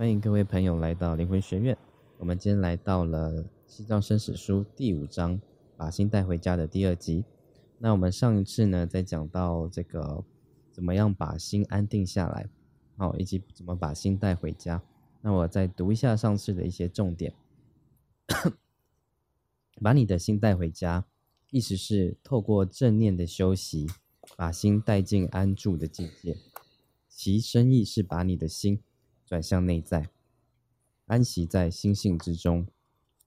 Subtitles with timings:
[0.00, 1.76] 欢迎各位朋友来到灵魂学院。
[2.16, 5.38] 我们今天来到了《西藏生死书》第五章
[5.76, 7.22] “把心带回家”的第二集。
[7.76, 10.24] 那我们上一次呢，在讲到这个
[10.70, 12.48] 怎么样把心安定下来，
[12.96, 14.82] 好，以及怎么把心带回家。
[15.20, 17.34] 那我再读一下上次的一些重点：
[19.82, 21.04] 把你的心带回家，
[21.50, 23.86] 意思是透过正念的修习，
[24.34, 26.38] 把心带进安住的境界。
[27.06, 28.82] 其深意是把你的心
[29.30, 30.10] 转向内在。
[31.06, 32.66] 安息在心性之中，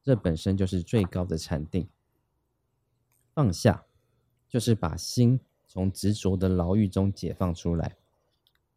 [0.04, 1.88] 这本身就是最高的禅定。
[3.34, 3.86] 放下，
[4.50, 7.96] 就是把心从执着的牢狱中解放出来，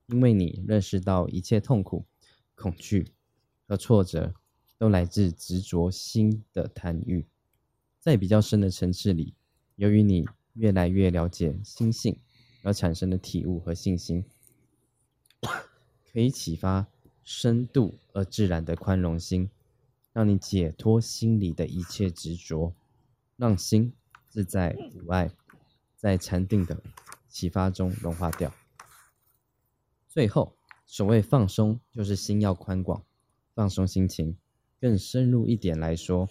[0.06, 2.04] 因为你认识到一切痛苦、
[2.54, 3.12] 恐惧
[3.66, 4.32] 和挫折
[4.78, 7.26] 都来自执着心的贪欲。
[7.98, 9.34] 在比较深的层次里，
[9.74, 12.20] 由于你越来越了解心性
[12.62, 14.24] 而产生的体悟和信心，
[16.12, 16.86] 可以启发。
[17.26, 19.50] 深度而自然的宽容心，
[20.12, 22.72] 让你解脱心里的一切执着，
[23.36, 23.92] 让心
[24.28, 25.32] 自在无碍，
[25.96, 26.80] 在禅定的
[27.28, 28.54] 启发中融化掉。
[30.08, 30.54] 最后，
[30.86, 33.02] 所谓放松，就是心要宽广，
[33.56, 34.36] 放松心情。
[34.80, 36.28] 更深入一点来说，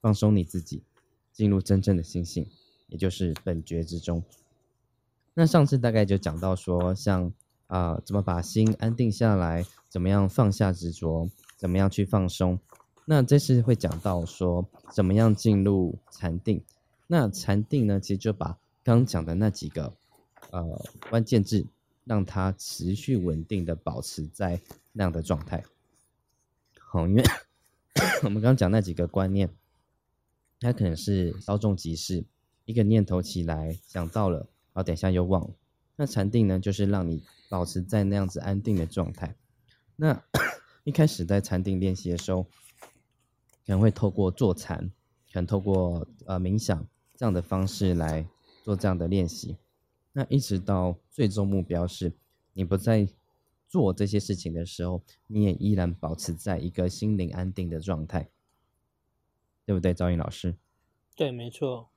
[0.00, 0.84] 放松你自己，
[1.32, 2.48] 进入真正的心性，
[2.86, 4.22] 也就是本觉之中。
[5.34, 7.32] 那上次大概就讲到说，像。
[7.68, 9.64] 啊，怎么把心安定下来？
[9.88, 11.30] 怎么样放下执着？
[11.56, 12.58] 怎么样去放松？
[13.04, 16.62] 那这次会讲到说，怎么样进入禅定？
[17.06, 19.94] 那禅定呢，其实就把刚讲的那几个
[20.50, 21.66] 呃关键字，
[22.04, 24.60] 让它持续稳定的保持在
[24.92, 25.64] 那样的状态。
[26.78, 27.24] 好，因为
[28.24, 29.50] 我们刚刚讲那几个观念，
[30.60, 32.24] 它可能是稍纵即逝，
[32.66, 35.50] 一个念头起来想到了，然后等一下又忘了。
[36.00, 39.34] 那禅定呢，就是让你保持在那样子安定的状态。
[39.96, 40.22] 那
[40.84, 44.92] 一开始在禅定练习的时候，可能会透过坐禅，
[45.32, 48.24] 可能透过呃冥想这样的方式来
[48.62, 49.56] 做这样的练习。
[50.12, 52.12] 那一直到最终目标是，
[52.52, 53.08] 你不再
[53.68, 58.30] 做这些事情的时候，你也依然保持在一个心灵安定的状态，
[59.66, 60.54] 对不对，赵颖老师？
[61.16, 61.88] 对，没错。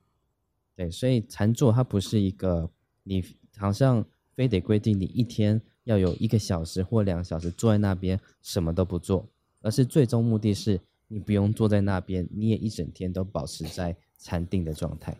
[0.74, 2.68] 对，所以禅坐它不是一个
[3.04, 3.22] 你。
[3.62, 9.24] 好像非得规定你一天要有一个小时或两小时坐在那边什么都不做，
[9.60, 15.16] 而是最终目的是你不用坐在那边，你也一整天都保持在禅定的状态。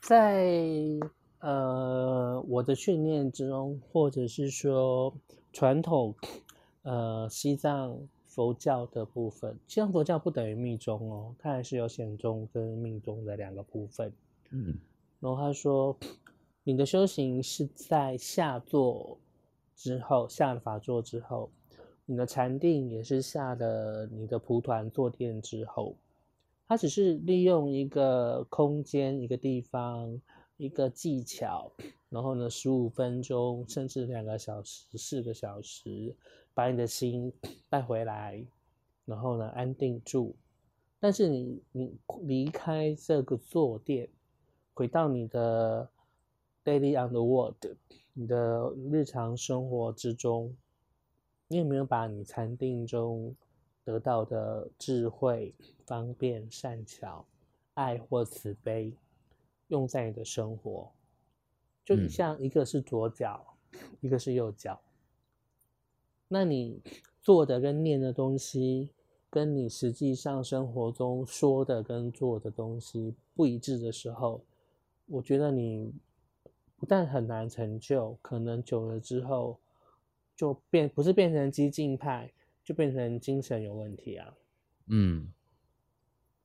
[0.00, 0.56] 在
[1.40, 5.12] 呃我的训练之中，或者是说
[5.52, 6.14] 传统
[6.82, 14.12] 呃西藏佛教的部分，西藏佛教不等于密宗哦，它还是有显宗跟密宗的两个部分。
[14.50, 14.78] 嗯，
[15.18, 15.96] 然后他说。
[16.66, 19.18] 你的修行是在下坐
[19.76, 21.50] 之后，下了法座之后，
[22.06, 25.94] 你的禅定也是下的你的蒲团坐垫之后，
[26.66, 30.18] 它只是利用一个空间、一个地方、
[30.56, 31.70] 一个技巧，
[32.08, 36.16] 然后呢，十五分钟甚至两个小时、四个小时，
[36.54, 37.30] 把你的心
[37.68, 38.42] 带回来，
[39.04, 40.34] 然后呢，安定住。
[40.98, 44.08] 但是你你离开这个坐垫，
[44.72, 45.90] 回到你的。
[46.64, 47.76] Daily on the world，
[48.14, 50.56] 你的日常生活之中，
[51.46, 53.36] 你有没有把你禅定中
[53.84, 55.54] 得到的智慧、
[55.84, 57.26] 方便、善巧、
[57.74, 58.94] 爱或慈悲，
[59.68, 60.90] 用在你的生活？
[61.84, 63.44] 就像一个是左脚，
[64.00, 64.80] 一个是右脚，
[66.28, 66.80] 那你
[67.20, 68.88] 做的跟念的东西，
[69.28, 74.40] 跟你实际上生活中说的跟做的东西不一致的时候，
[75.08, 75.92] 我觉得你。
[76.76, 79.58] 不但很难成就，可能久了之后
[80.36, 82.30] 就变不是变成激进派，
[82.62, 84.34] 就变成精神有问题啊。
[84.86, 85.32] 嗯，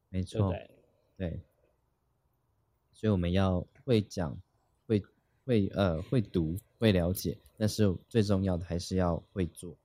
[0.09, 0.53] 没错，
[1.17, 1.40] 对。
[2.94, 4.38] 所以我们要会讲，
[4.88, 5.01] 会
[5.45, 9.75] 会呃会读，会了解，但是最重要的还是要会做。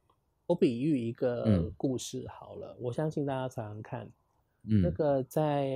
[0.47, 4.11] 我比喻一个故事好了，我相信大家常常看，
[4.63, 5.67] 那个在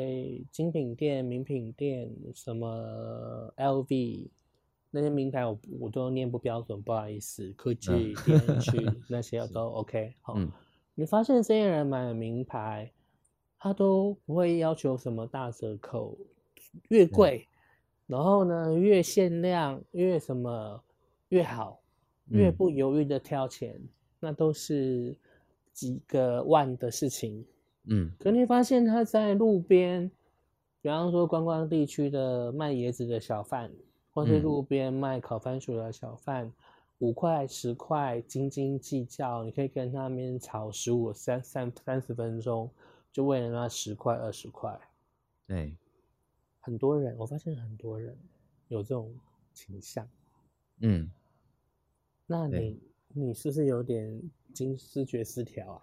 [0.52, 4.28] 精品店、名品店，什么 LV。
[4.90, 7.52] 那些名牌我我都念不标准，不好意思。
[7.52, 10.14] 科技电区 那些都 OK。
[10.22, 10.34] 好，
[10.94, 12.90] 你发现这些人买名牌，
[13.58, 16.16] 他都不会要求什么大折扣，
[16.88, 17.46] 越贵，
[18.06, 20.82] 然后呢越限量，越什么
[21.28, 21.80] 越好，
[22.28, 23.78] 越不犹豫的挑钱，
[24.18, 25.14] 那都是
[25.74, 27.44] 几个万的事情。
[27.90, 30.10] 嗯，可你发现他在路边，
[30.80, 33.70] 比方说观光地区的卖椰子的小贩。
[34.18, 36.52] 或是路边卖烤番薯的小贩，
[36.98, 42.68] 五块、十块斤斤计较，你可以跟他们吵十五、三三三十分钟，
[43.12, 44.76] 就为了那十块、二十块。
[45.46, 45.72] 对，
[46.58, 48.18] 很多人，我发现很多人
[48.66, 49.14] 有这种
[49.54, 50.08] 倾向。
[50.80, 51.08] 嗯，
[52.26, 52.76] 那你
[53.06, 54.20] 你是不是有点
[54.52, 55.82] 精视觉失调啊？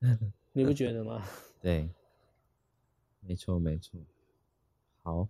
[0.54, 1.22] 你不觉得吗？
[1.60, 1.90] 对，
[3.20, 4.00] 没错没错。
[5.02, 5.28] 好，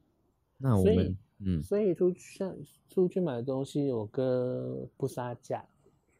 [0.59, 2.57] 那我们嗯所以出去像
[2.89, 5.65] 出去买东西，我哥不杀价，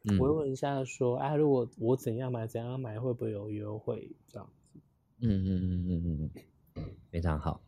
[0.03, 4.11] 嗯我会问一下说，哎、如果我怎样买怎样买，会不会有优惠？
[4.27, 4.79] 这样子。
[5.19, 6.31] 嗯嗯嗯嗯嗯
[6.75, 7.61] 嗯，非常好。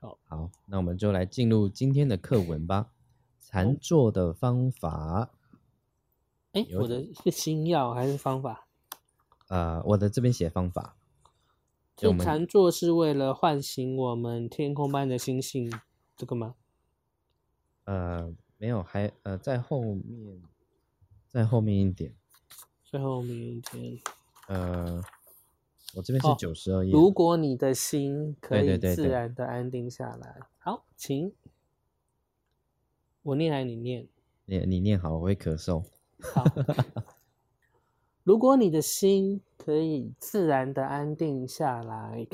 [0.00, 2.92] 好，好，那我们就来进入今天的课文吧。
[3.40, 5.30] 禅坐的方法，
[6.78, 8.66] 我的是新药还是方法？
[9.48, 10.96] 呃，我的这边写方法，
[11.96, 15.72] 就禅坐是为了唤醒我们天空般的星星，
[16.16, 16.54] 这个吗？
[17.84, 20.42] 呃没有，还呃在后面，
[21.28, 22.14] 在后面一点，
[22.84, 23.98] 最后面一天，
[24.48, 25.02] 呃，
[25.94, 29.12] 我这边是哦九十二页，如果你的心可以自对对对对。
[29.12, 31.32] 然的安定下来，好，请。
[33.22, 34.06] 我念还是你念？
[34.44, 35.82] 你你念好，我会咳嗽。
[36.20, 36.44] 好，
[38.22, 42.26] 如果你的心可以自然的安定下来，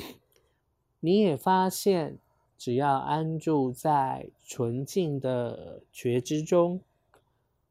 [0.99, 2.19] 你也发现，
[2.61, 6.79] 只要安住在纯净的觉知中，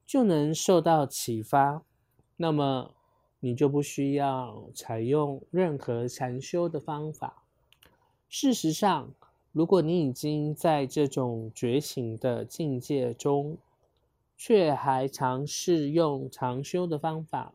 [0.04, 1.84] 就能受到启发。
[2.36, 2.92] 那么，
[3.38, 7.44] 你就不需要采用任何禅修的方法。
[8.28, 9.14] 事实上，
[9.52, 13.58] 如果你已经在这种觉醒的境界中，
[14.36, 17.52] 却还尝试用禅修的方法，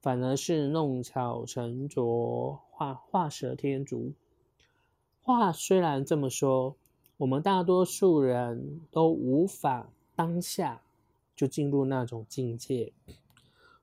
[0.00, 4.12] 反而是弄巧成拙，画画蛇添足。
[5.26, 6.76] 话虽然这么说，
[7.16, 10.80] 我们大多数人都无法当下
[11.34, 12.92] 就进入那种境界。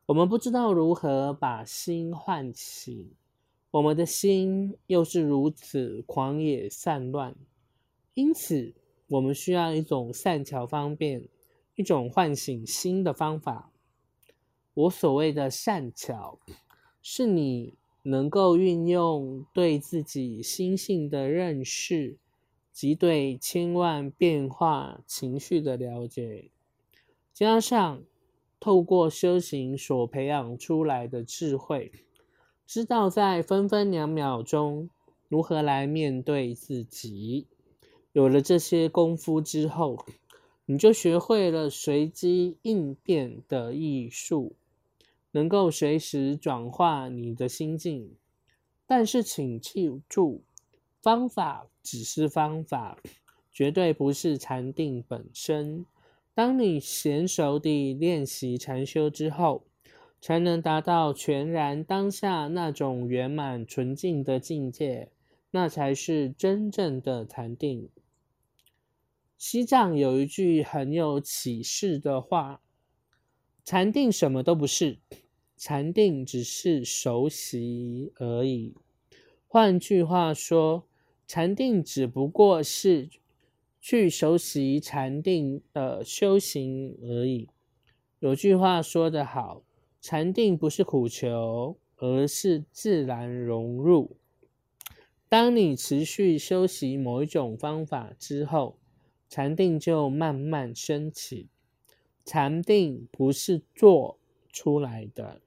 [0.05, 3.11] 我们不知道如何把心唤醒，
[3.71, 7.35] 我们的心又是如此狂野散乱，
[8.13, 8.73] 因此
[9.09, 11.27] 我们需要一种善巧方便。
[11.75, 13.71] 一种唤醒心的方法。
[14.75, 16.37] 我所谓的善巧，
[17.01, 17.73] 是你
[18.03, 22.17] 能够运用对自己心性的认识
[22.71, 26.49] 及对千万变化情绪的了解，
[27.33, 28.03] 加上
[28.59, 31.91] 透过修行所培养出来的智慧，
[32.67, 34.89] 知道在分分两秒钟
[35.29, 37.47] 如何来面对自己。
[38.11, 40.05] 有了这些功夫之后，
[40.65, 44.55] 你就学会了随机应变的艺术，
[45.33, 48.15] 能够随时转化你的心境。
[48.87, 50.43] 但是，请记住，
[51.01, 52.97] 方法只是方法，
[53.51, 55.85] 绝对不是禅定本身。
[56.33, 59.65] 当你娴熟地练习禅修之后，
[60.19, 65.11] 才能达到全然当下那种圆满纯净的境界，
[65.51, 67.89] 那才是真正的禅定。
[69.37, 72.61] 西藏有一句很有启示的话
[73.65, 74.99] ：“禅定什么都不是，
[75.65, 78.73] 禅定只是熟悉而已。”
[79.47, 80.85] 换句话说，
[81.25, 83.07] 禅定只不过是
[83.79, 87.47] 去熟悉禅定的修行而已。
[88.19, 89.63] 有句话说得好
[90.01, 94.17] ：“禅定不是苦求，而是自然融入。”
[95.29, 98.77] 当你持续修习某一种方法之后，
[99.29, 101.47] 禅定就慢慢升起。
[102.25, 105.41] 禅定不是做出来的，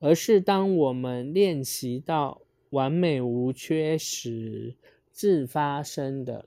[0.00, 4.76] 而是当我们练习到完美无缺时
[5.10, 6.46] 自发生的。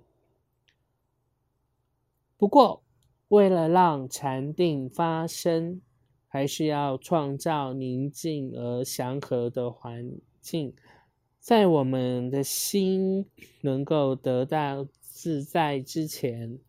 [2.38, 2.84] 不过，
[3.28, 5.82] 为了让禅定发生，
[6.28, 10.74] 还是要创造宁静而祥和的环境，
[11.40, 13.26] 在我们的心
[13.62, 16.60] 能够得到自在之前。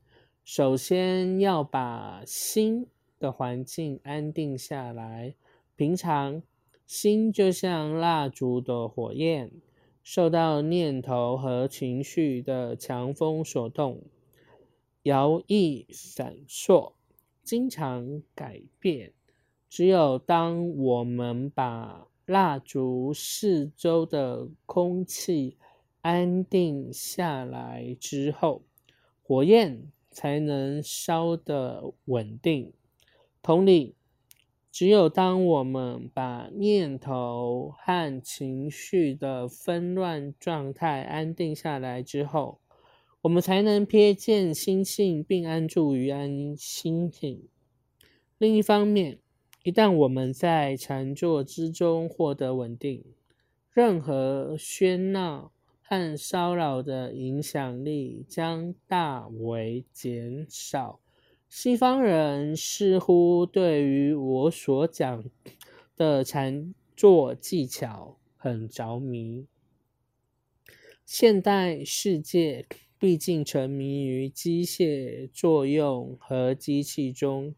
[0.45, 2.87] 首先要把心
[3.19, 5.35] 的环境安定下来。
[5.75, 6.43] 平常
[6.87, 9.51] 心就像蜡烛的火焰，
[10.03, 14.03] 受到念头和情绪的强风所动，
[15.05, 16.93] 摇曳闪烁，
[17.43, 19.13] 经常改变。
[19.69, 25.57] 只有当我们把蜡烛四周的空气
[26.03, 28.63] 安定下来之后，
[29.23, 32.73] 火焰才能烧得稳定。
[33.41, 33.95] 同理，
[34.73, 42.59] 只有当我们把念头和情绪的纷乱状态安定下来之后，
[43.21, 47.43] 我们才能瞥见心性，并安住于安心境。
[48.39, 49.19] 另一方面，
[49.63, 53.05] 一旦我们在禅坐之中获得稳定，
[53.71, 55.53] 任何喧闹
[55.83, 60.99] 和骚扰的影响力将大为减少。
[61.55, 65.23] 西方人似乎对于我所讲
[65.95, 69.47] 的禅坐技巧很着迷。
[71.05, 72.67] 现代世界
[72.99, 77.55] 毕竟沉迷于机械作用和机器中，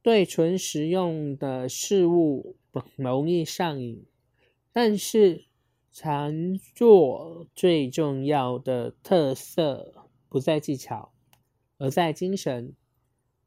[0.00, 2.56] 对纯实用的事物
[2.96, 4.02] 容易上瘾。
[4.72, 5.44] 但是，
[5.92, 11.12] 禅坐最重要的特色不在技巧，
[11.76, 12.74] 而在精神。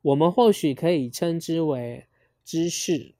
[0.07, 2.07] 我们或许可以称之为
[2.45, 3.13] 知识，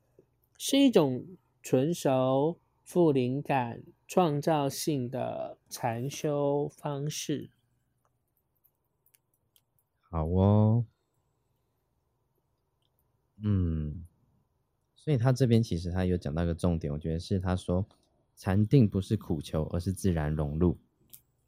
[0.57, 1.25] 是一种
[1.61, 7.49] 纯熟、富灵感、创造性的禅修方式。
[10.09, 10.85] 好哦，
[13.43, 14.05] 嗯，
[14.95, 17.85] 所以他这边其实他有讲到一个重点，我觉得是他说
[18.37, 20.77] 禅定不是苦求，而是自然融入。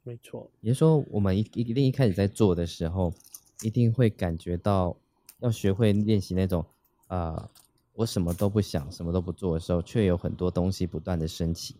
[0.02, 3.14] 没错，也就是说，我们一一定一开始在做的时候，
[3.62, 4.98] 一定会感觉到。
[5.40, 6.64] 要学会练习那种，
[7.06, 7.50] 啊，
[7.92, 11.76] 我什么都不想、什么都不做的时候，却有很多东西不断的升起。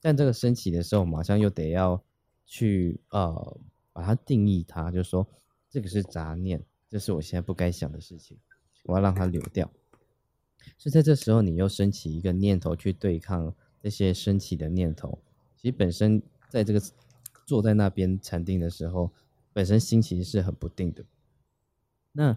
[0.00, 2.00] 但这个升起的时候，马上又得要
[2.44, 3.56] 去呃
[3.92, 5.26] 把它定义它，就是说
[5.70, 8.36] 这个是杂念，这是我现在不该想的事情，
[8.84, 9.70] 我要让它流掉。
[10.78, 15.18] 所以在这时候，你又升起一个念头去对抗这些升起的念头。
[15.56, 16.82] 其实本身在这个
[17.46, 19.10] 坐在那边禅定的时候，
[19.52, 21.04] 本身心情是很不定的。
[22.12, 22.34] 那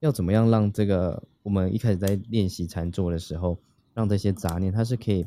[0.00, 3.58] 要怎么样让这个我们一开始在练习禅坐的时候，
[3.94, 5.26] 让这些杂念它是可以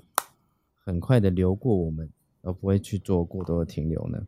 [0.83, 2.09] 很快的流过我们，
[2.41, 4.27] 而不会去做过多的停留呢？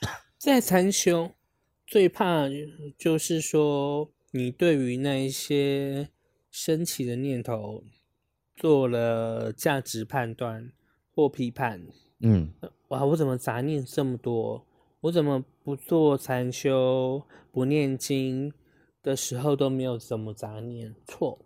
[0.38, 1.32] 在禅修
[1.86, 2.48] 最怕
[2.96, 6.08] 就是说，你对于那一些
[6.50, 7.84] 升起的念头
[8.56, 10.72] 做了价值判断
[11.14, 11.86] 或批判。
[12.20, 12.52] 嗯，
[12.88, 14.64] 哇，我怎么杂念这么多？
[15.02, 18.52] 我怎么不做禅修、不念经
[19.00, 20.92] 的时候都没有怎么杂念？
[21.06, 21.38] 错，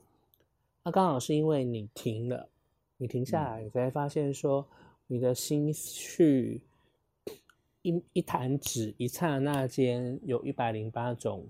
[0.83, 2.49] 那刚好是因为你停了，
[2.97, 4.67] 你停下来，你才发现说
[5.07, 6.63] 你的心绪
[7.83, 11.47] 一一弹指一刹那间有一百零八种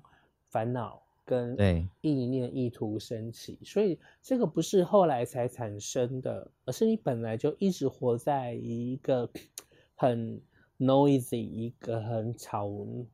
[0.49, 1.57] 烦恼跟
[2.01, 9.31] 意念意图升起，所以这个不是后来才产生的，而是你本来就一直活在一个
[9.95, 10.43] 很。
[10.83, 12.69] Noisy 一个很吵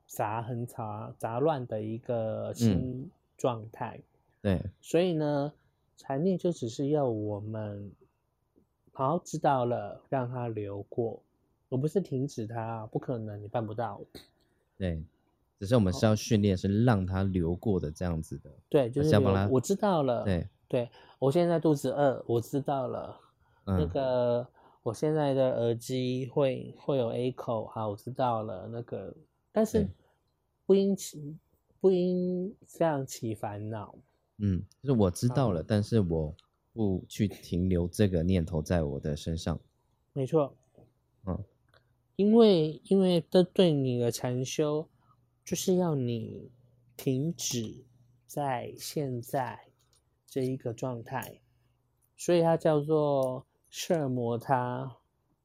[0.06, 4.00] 杂、很杂杂乱的一个心状态，
[4.40, 5.52] 对，所以呢，
[5.96, 7.92] 禅念就只是要我们
[8.92, 11.22] 好知道了，让它流过，
[11.68, 14.00] 我不是停止它，不可能，你办不到。
[14.78, 15.04] 对，
[15.60, 18.50] 只是我们是要训练，是让它流过的这样子的。
[18.68, 19.14] 对，就是
[19.50, 20.24] 我知道了。
[20.24, 23.20] 对，对我现在肚子饿，我知道了。
[23.64, 24.48] 那个。
[24.84, 28.66] 我现在的耳机会会有 A 口，好，我知道了。
[28.68, 29.14] 那个，
[29.52, 29.86] 但是
[30.64, 31.36] 不应起，
[31.78, 33.94] 不应这样起烦恼。
[34.38, 36.34] 嗯，就是我知道了，但是我
[36.72, 39.60] 不去停留这个念头在我的身上。
[40.14, 40.56] 没错。
[41.26, 41.44] 嗯，
[42.16, 44.88] 因为因为这对你的禅修，
[45.44, 46.50] 就是要你
[46.96, 47.84] 停止
[48.26, 49.58] 在现在
[50.26, 51.40] 这一个状态，
[52.16, 53.44] 所以它叫做。
[53.68, 54.96] 摄摩他，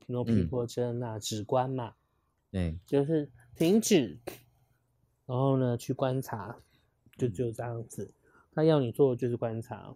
[0.07, 1.93] 诺皮波真那止观嘛，
[2.51, 4.19] 对，就是停止，
[5.25, 6.55] 然后呢去观察，
[7.17, 8.13] 就就这样子。
[8.51, 9.93] 他要你做的就是观察。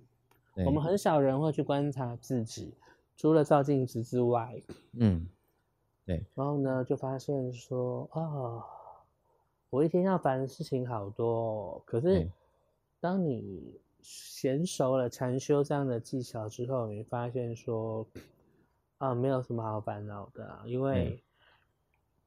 [0.65, 2.73] 我们很少人会去观察自己，
[3.15, 4.59] 除了照镜子之外，
[4.93, 5.27] 嗯，
[6.03, 6.25] 对。
[6.33, 8.65] 然后呢就发现说啊，
[9.69, 11.79] 我一天要烦的事情好多。
[11.85, 12.27] 可是
[12.99, 18.07] 当你娴熟了禅修这样的技巧之后，你发现说，
[18.99, 21.21] 啊，没有什么好烦恼的，因为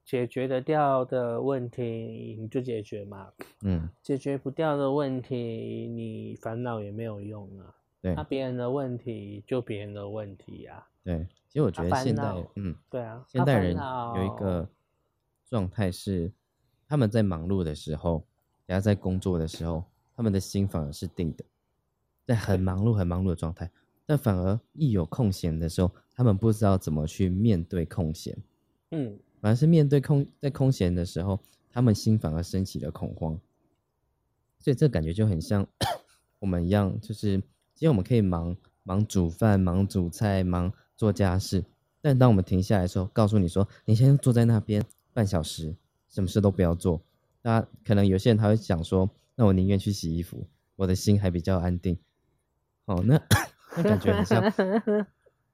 [0.04, 3.32] 解决得掉的问题你就解决嘛，
[3.62, 13.74] 嗯，解决不掉的问题你烦恼也没有用啊，对，那别人的问题就别人的问题呀，对，其实我觉得现在，嗯，对啊，现代人
[14.16, 14.68] 有一个
[15.48, 16.30] 状态是，
[16.86, 18.22] 他们在忙碌的时候，
[18.66, 19.82] 然后在工作的时候，
[20.14, 21.44] 他们的心反而是定的。
[22.30, 23.68] 在很忙碌、很忙碌的状态，
[24.06, 28.38] 但反而一有空闲的时候，他们不知道怎么去面对空闲。
[28.92, 33.36] 嗯，反而是面对空在空闲的时候，他们心反而升起了恐慌。
[34.60, 35.66] 所以这感觉就很像
[36.38, 37.38] 我们一样，就是
[37.74, 41.64] 其实我们可以忙忙煮饭、忙煮菜、忙做家事，
[42.00, 45.74] 但当我们停下来的时候，告诉你说：“你先坐在那边半小时，
[46.08, 47.02] 什么事都不要做。”
[47.42, 49.10] 那可能有些人他会想说。
[49.36, 50.46] 那我宁愿去洗衣服，
[50.76, 51.96] 我的心还比较安定。
[52.90, 53.14] 哦，那
[53.76, 54.52] 那感觉很像，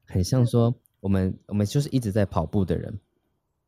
[0.06, 2.98] 很像说我们我们就是一直在跑步的人，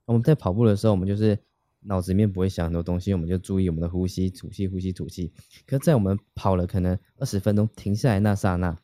[0.07, 1.39] 我们在跑步的时候，我们就是
[1.81, 5.31] 脑子里面不会想很多东西，我们就注意我们的呼吸、吐气、呼吸、吐气。
[5.67, 8.75] 可在我们跑了可能二十分钟，停下来那刹那，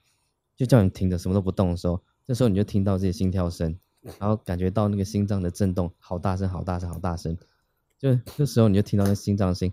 [0.54, 3.74] 就叫你停着什么都不动的时候，这时候你就听到自己心跳声，
[4.18, 7.34] 然后感觉到那个心脏的震动，好大声、好大声、好大声。
[7.98, 9.72] 就这时候你就听到那心脏声，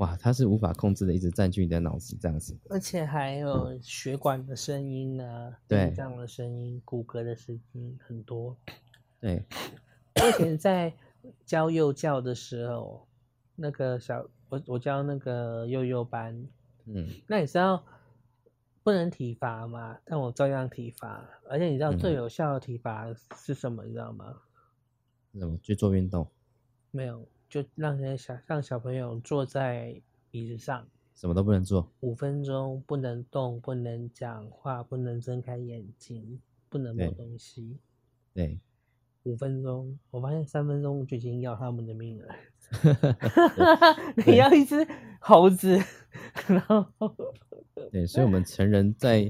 [0.00, 2.56] 哇，它是无法控制的，一直占据你的脑子这样子。
[2.70, 8.56] 而且还有血管的声音啊，对心脏的声音、骨骼的声音很多。
[9.20, 9.44] 对，
[10.14, 10.94] 我以前在
[11.44, 13.06] 教幼教的时候，
[13.54, 16.48] 那个小我我教那个幼幼班，
[16.86, 17.84] 嗯，那你知道
[18.82, 19.98] 不能体罚嘛？
[20.06, 23.84] 但我照样体罚，而且你知道最嗯有效的体罚是什么？
[23.84, 24.34] 你知道吗？
[25.34, 26.26] 什么去做运动？
[26.90, 31.86] 没有，就让人小让小朋友坐在椅子上什么都不能做。
[32.00, 36.40] 五分钟，不能动，不能讲话，不能睁开眼睛，
[36.70, 37.76] 不能摸东西。
[38.32, 38.58] 对，
[39.24, 42.34] 五分钟，我发现三分钟就已经要他们的命了。
[44.24, 44.86] 你要一只
[45.20, 45.76] 猴子，
[46.46, 46.86] 然后
[47.90, 49.24] 对，所以，我们成人在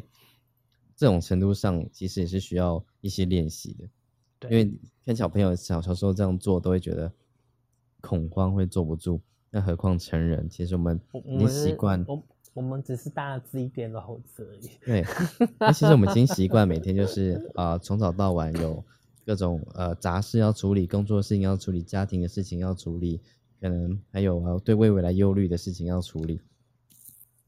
[0.94, 3.88] 这种程度上，其实也是需要一些练习的。
[4.50, 4.70] 因为
[5.04, 7.10] 看小朋友小小时候这样做，都会觉得
[8.00, 9.20] 恐慌，会坐不住。
[9.50, 12.22] 那何况成人，其实我们我我已经习惯，我
[12.54, 14.70] 我们只是大只一点的猴子而已。
[14.86, 15.04] 对，
[15.58, 18.84] 那其实我们已经习惯每天就是啊，从、早到晚有
[19.26, 23.20] 各种呃杂事要处理，工作事情要处理，家庭的事情要处理，
[23.60, 26.40] 可能还有啊对未未来忧虑的事情要处理。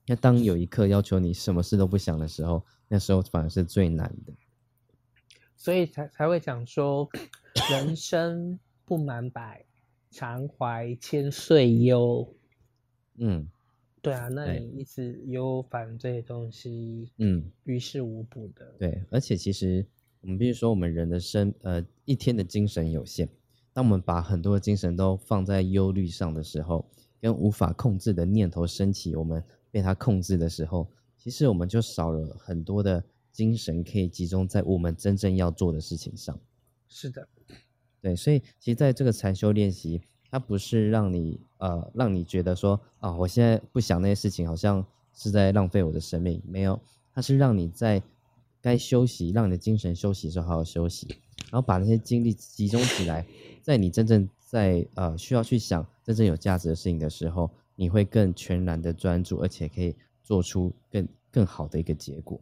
[0.06, 4.32] 那当有一刻要求你什么事都不想的时候，那时候反而是最难的。
[5.56, 7.08] 所以才才会讲说，
[7.70, 9.64] 人生不满百，
[10.12, 12.36] 常怀千岁忧。
[13.16, 13.48] 嗯
[14.00, 18.74] 对啊，那你一直忧烦这些东西，嗯，于事无补的。
[18.76, 19.86] 对，而且其实
[20.20, 23.28] 我们必须说，我们人的生呃一天的精神有限，
[23.72, 26.84] 当我们把很多的精神都放在忧虑上的时候，
[27.20, 36.36] 跟无法控制的念头升起，我们被它控制的时候，其实我们就少了很多的精神可以集中在我们真正要做的事情上。
[36.88, 37.28] 是的，
[38.02, 44.84] 对，所以其实在这个禅修练习，它不是让你呃让你觉得说啊，我现在不想那些事情，好像
[45.14, 46.42] 是在浪费我的生命。
[46.44, 46.78] 没有，
[47.14, 48.02] 它是让你在
[48.60, 51.06] 该休息，让你的精神休息的时候好好休息，
[51.50, 53.24] 然后把那些精力集中起来，
[53.62, 62.40] 在你真正在呃需要去想真正有价值的事情的时候，你会更全然的专注，而且可以做出更更好的一个结果。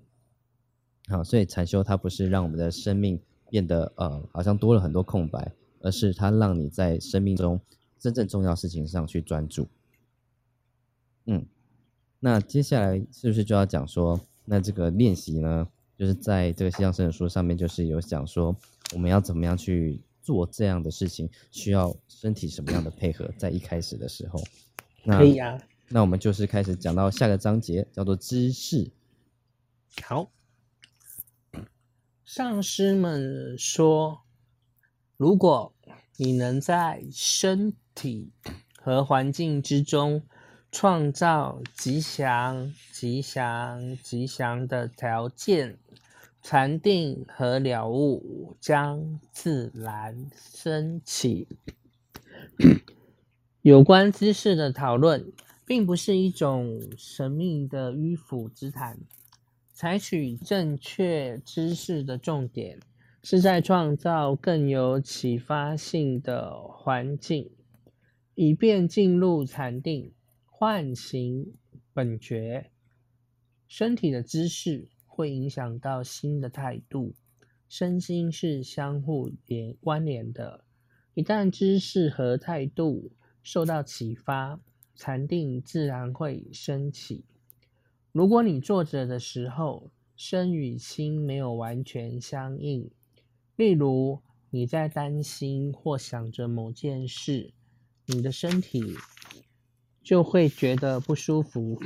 [1.08, 7.60] 好，所以禅修它不是让我们的生命变得呃好像多了很多空白，而是它让你在生命中
[7.98, 9.68] 真正重要事情上去专注。
[11.26, 11.44] 嗯，
[12.18, 18.56] 那接下来是不是就要讲说，那这个练习呢，就是在这个西藏生的书上面，就是有讲说
[18.94, 24.40] 我们要怎么样去做这样的事情，需要身体什么样的配合，在一开始的时候。
[25.04, 25.60] 那可以啊。
[25.88, 28.90] 那我们就是开始讲到下个章节，叫做知识。
[30.02, 30.30] 好，
[32.32, 34.22] 上师们说，
[35.16, 35.74] 如果
[36.16, 38.30] 你能在身体
[38.76, 40.22] 和环境之中
[40.70, 45.76] 创造吉祥、吉祥、吉祥的条件，
[46.40, 51.48] 禅定和了悟将自然升起。
[53.62, 55.32] 有关知识的讨论，
[55.66, 59.00] 并不是一种神秘的迂腐之谈。
[59.80, 62.78] 采取正确知识的重点
[63.22, 67.50] 是在创造更有启发性的环境，
[68.34, 70.12] 以便进入禅定，
[70.44, 71.54] 唤醒
[71.94, 72.70] 本觉。
[73.68, 77.14] 身体的姿势会影响到心的态度，
[77.66, 80.62] 身心是相互连关联的。
[81.14, 83.12] 一旦知识和态度
[83.42, 84.60] 受到启发，
[84.94, 87.24] 禅定自然会升起。
[88.12, 92.90] 如果你坐着的时候，身与心没有完全相应，
[93.54, 94.20] 例如
[94.50, 97.52] 你在担心或想着某件事，
[98.06, 98.96] 你的身体
[100.02, 101.80] 就会觉得不舒服，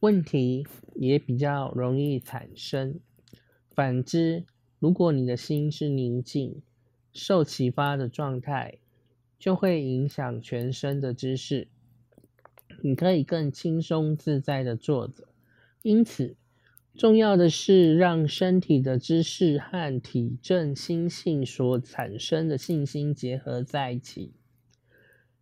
[0.00, 2.98] 问题也比较容易产生。
[3.70, 4.44] 反之，
[4.80, 6.60] 如果你的心是宁静、
[7.12, 8.78] 受启发的状态，
[9.38, 11.68] 就会影响全身的姿势，
[12.82, 15.28] 你可以更轻松自在的坐着。
[15.82, 16.36] 因此，
[16.94, 24.32] 重要的是让身体的姿势和体证心性所产生的信心结合在一起。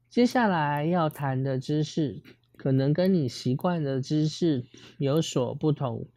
[0.08, 2.22] 接下来要谈的知识
[2.56, 4.64] 可能跟你习惯的姿势
[4.98, 6.08] 有所不同，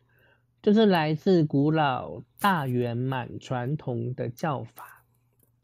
[0.62, 5.06] 就是来自古老大圆满传统的教法，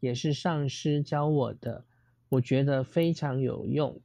[0.00, 1.84] 也是上师教我的，
[2.28, 4.00] 我觉得非常有用。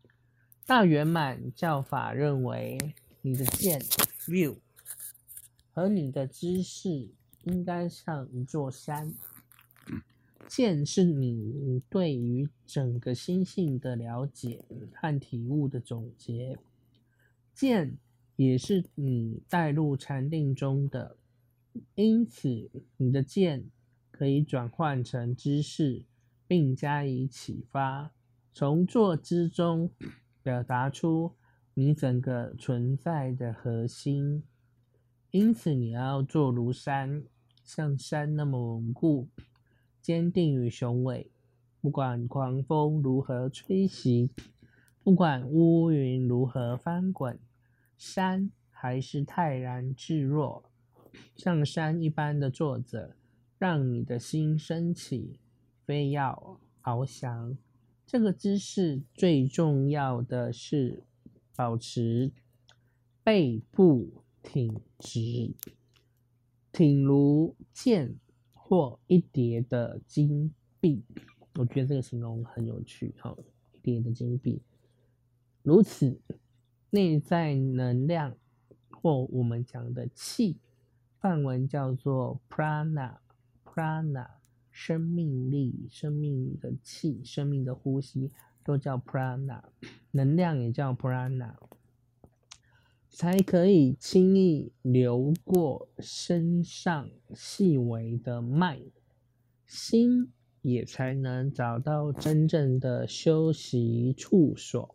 [0.66, 2.78] 大圆满教法认为，
[3.26, 3.82] 你的剑
[4.28, 4.56] view
[5.74, 7.10] 和你的知识
[7.46, 9.12] 应该像一座山。
[10.48, 16.60] 剑是你对于整个心性的了解和体悟的总结，
[17.52, 17.98] 剑
[18.36, 21.18] 也是你带入禅定中的，
[21.96, 23.66] 因此你的剑
[24.12, 26.04] 可以转换成知识，
[26.46, 28.12] 并加以启发，
[28.54, 29.90] 从坐之中
[30.44, 31.34] 表达出
[31.76, 34.44] 你整个存在的核心。
[35.32, 37.24] 因此，你要坐如山，
[37.64, 39.28] 像山那么稳固。
[40.02, 41.30] 坚定与雄伟，
[41.82, 44.30] 不管狂风如何吹袭，
[45.04, 47.38] 不管乌云如何翻滚，
[47.98, 50.64] 山还是泰然自若，
[51.36, 53.16] 像山一般的坐着，
[53.58, 55.40] 让你的心升起，
[55.84, 57.58] 非要翱翔。
[58.06, 61.04] 这个姿势最重要的是
[61.56, 62.32] 保持
[63.24, 65.54] 背部挺直，
[66.72, 68.18] 挺如剑。
[68.68, 71.04] 或一叠的金币，
[71.54, 73.14] 我觉得这个形容很有趣。
[73.20, 73.38] 哈，
[73.74, 74.60] 一叠的金币，
[75.62, 76.20] 如此
[76.90, 78.36] 内在能量
[78.90, 80.58] 或我们讲的气，
[81.20, 84.28] 梵文叫做 prana，prana，
[84.72, 88.32] 生命力、生命的气、生命的呼吸
[88.66, 89.62] 都叫 prana，
[90.12, 91.54] 能量也叫 prana。
[93.08, 98.82] 才可以轻易流过身上细微的脉，
[99.66, 104.94] 心也才能找到真正的休息处所。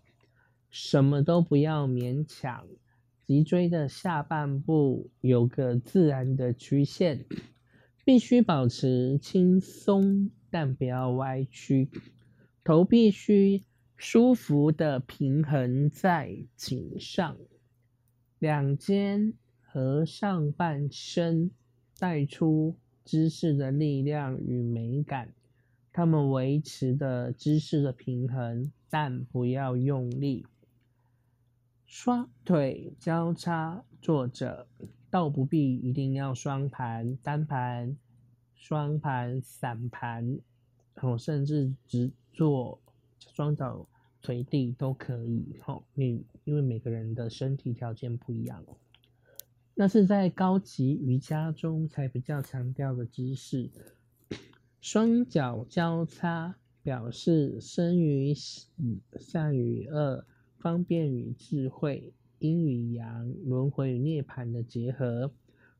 [0.69, 2.67] 什么都不要勉强，
[3.27, 7.25] 脊椎的下半部有个自然的曲线，
[8.05, 11.89] 必须保持轻松，但不要歪曲。
[12.63, 13.63] 头必须
[13.97, 17.37] 舒服的平衡在颈上。
[18.39, 21.51] 两肩和上半身
[21.99, 25.33] 带出姿势的力量与美感，
[25.93, 30.47] 他们维持的姿势的平衡，但不要用力。
[31.87, 34.67] 双腿交叉坐着，
[35.11, 37.97] 倒不必一定要双盘、单盘、
[38.55, 40.39] 双盘、散盘，
[40.95, 42.81] 哦，甚至直坐
[43.35, 43.87] 双脚。
[44.23, 48.63] 随地都可以，吼，你因为每个人的身体条件不一样，
[49.75, 53.71] 那是在高级瑜伽中才比较强调的姿势。
[54.83, 60.27] 双脚交叉表示生于，善与恶，
[60.59, 65.33] 方便与智慧，阴与阳，轮回与涅槃的结合，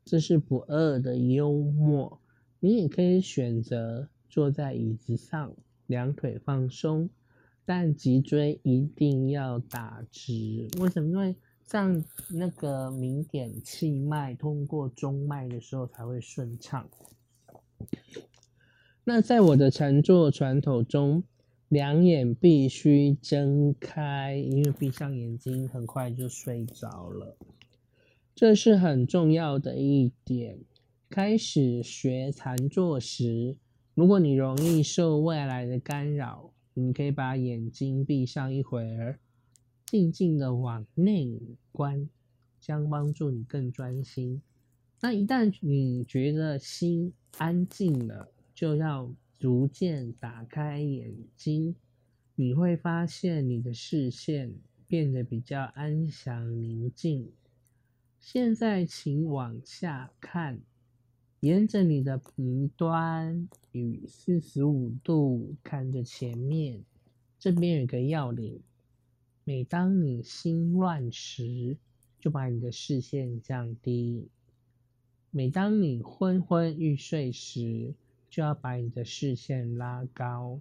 [0.03, 2.19] 这是不二的幽默。
[2.59, 5.53] 你也可以选择坐在椅子上，
[5.91, 7.11] 两腿放松。
[7.63, 11.09] 但脊椎一定要打直，为什么？
[11.09, 16.89] 因为像那个明点气脉通过中脉的时候才会顺畅。
[19.03, 21.23] 那在我的禅坐传统中，
[21.69, 27.37] 两眼必须睁开，因为闭上眼睛很快就睡着了。
[28.35, 30.59] 这是很重要的一点。
[31.09, 33.55] 开始学禅坐时，
[33.93, 39.19] 如果你容易受外来的干扰，你可以把眼睛闭上一会儿，
[39.85, 41.37] 静静的往内
[41.73, 42.09] 观，
[42.59, 44.41] 将帮助你更专心。
[45.01, 51.75] 那一旦你觉得心安静了，就要逐渐打开眼睛，
[52.35, 54.53] 你会发现你的视线
[54.87, 57.29] 变得比较安详宁静。
[58.19, 60.61] 现在，请往下看。
[61.41, 66.83] 沿着你的鼻端与四十五度看着前面，
[67.39, 68.61] 这边有个要领。
[69.43, 71.77] 每当你心乱时，
[72.19, 74.27] 就把你的视线降低；
[75.31, 77.95] 每当你昏昏欲睡时，
[78.29, 80.59] 就要把你的视线拉高。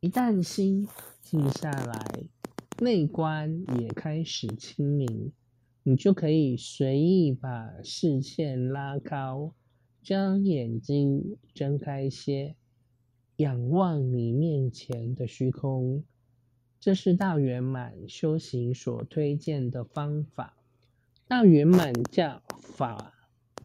[0.00, 0.88] 一旦心
[1.22, 2.24] 静下来，
[2.80, 5.30] 内观也开始清明。
[5.84, 9.52] 你就可以随意把视线拉高，
[10.00, 12.54] 将眼睛睁开些，
[13.36, 16.04] 仰望你面前的虚空。
[16.78, 20.56] 这是大圆满修行所推荐的方法。
[21.26, 23.14] 大圆满教法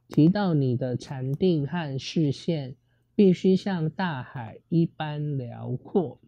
[0.08, 2.76] 提到，你的禅定和视线
[3.14, 6.20] 必须像大海一般辽阔，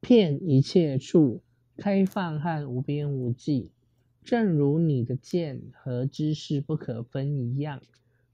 [0.00, 1.42] 遍一切处
[1.76, 3.73] 开放和无边无际。
[4.24, 7.82] 正如你的见和知识不可分一样，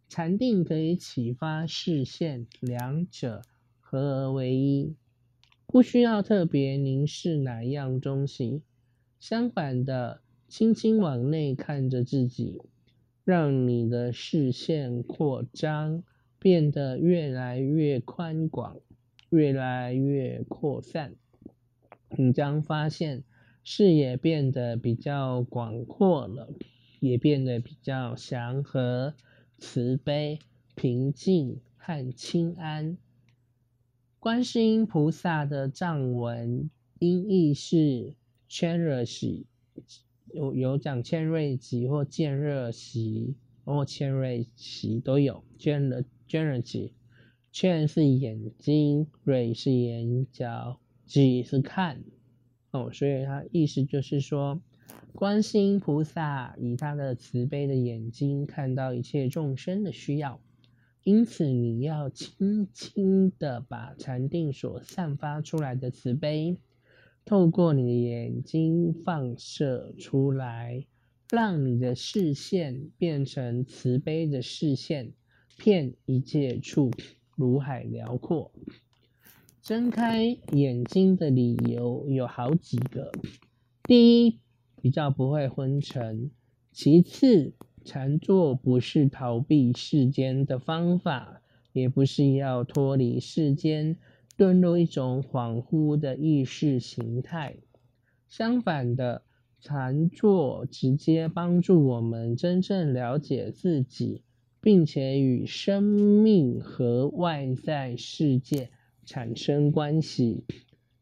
[0.09, 3.43] 禅定可以启发视线，两者
[3.81, 4.95] 合而为一，
[5.67, 8.63] 不需要特别凝视哪样东西。
[9.19, 12.63] 相反的，轻轻往内看着自己，
[13.25, 16.05] 让你的视线扩张，
[16.39, 18.77] 变得越来越宽广，
[19.31, 21.17] 越来越扩散，
[22.17, 23.25] 你将发现。
[23.63, 26.49] 视野变得比较广阔了，
[26.99, 29.15] 也变得比较祥和、
[29.59, 30.39] 慈悲、
[30.75, 32.97] 平静和清安。
[34.19, 36.69] 观世音菩萨的藏文
[36.99, 38.15] 音译是
[38.49, 39.47] “千热喜”，
[40.33, 45.45] 有有讲“千瑞吉”或“见热喜”或“千瑞喜”都有。
[45.59, 46.93] 千热千热吉，
[47.53, 52.03] 千是眼睛，瑞是眼角，吉是看。
[52.73, 54.61] 哦，所以他意思就是说，
[55.13, 60.41] 观世音菩萨以他的慈悲的眼睛看到一切众生的需要，
[61.03, 66.59] 因此你要轻轻的把禅定所散发出来的慈悲，
[67.25, 70.87] 透过你的眼睛放射出来，
[71.31, 75.13] 让你的视线变成慈悲的视线，
[75.57, 76.93] 遍一切处，
[77.35, 78.53] 如海辽阔。
[79.63, 83.13] 睁开眼睛的理由有好几个：
[83.85, 84.41] 第一，
[84.81, 86.31] 比较不会昏沉；
[86.73, 87.53] 其次，
[87.85, 91.43] 禅坐不是逃避世间的方法，
[91.75, 93.99] 也不是要脱离世间，
[94.39, 97.57] 遁入一种恍惚的意识形态。
[98.29, 99.23] 相反的，
[99.61, 104.23] 禅坐直接帮助我们真正了解自己，
[104.63, 108.71] 并且与生命和外在世界。
[109.05, 110.45] 产生关系，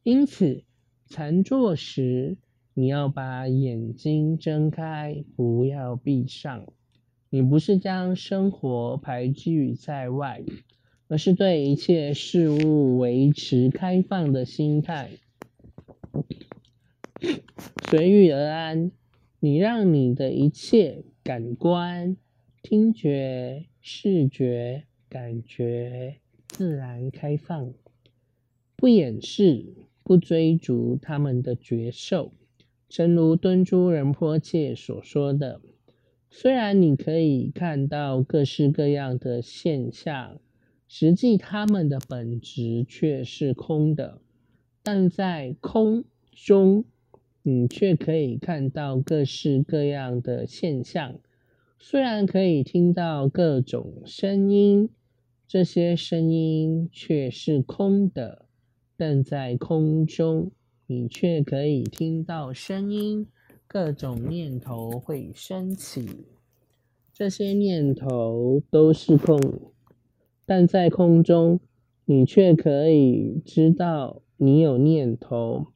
[0.03, 0.63] 因此
[1.07, 2.37] 禅坐时
[2.75, 6.67] 你要把眼睛睁开，不要闭上。
[7.31, 10.43] 你不是将生活排拒在外，
[11.09, 15.11] 而是对一切事物维持开放的心态，
[17.91, 18.91] 随遇而安。
[19.41, 22.17] 你让你的一切感官、
[22.63, 26.17] 听觉、视觉、感觉
[26.49, 27.73] 自然开放。
[28.81, 32.31] 不掩饰，不追逐他们的觉受，
[32.89, 35.61] 正如敦珠仁波切所说的
[36.31, 40.39] ：“虽然你可以看到各式各样的现象，
[40.87, 44.21] 实际他们的本质却是空的；
[44.85, 46.85] 但在空中，
[47.43, 51.19] 你却可以看到各式各样的现象。
[51.81, 54.89] 虽然可以听到各种声音，
[55.49, 58.45] 这些声音却是空的。”
[58.99, 60.51] 但在空中，
[60.89, 63.29] 你却可以听到声音，
[63.69, 66.27] 各种念头会升起，
[67.13, 69.41] 这些念头都是空。
[70.45, 71.61] 但在空中，
[72.07, 75.69] 你却可以知道你有念头。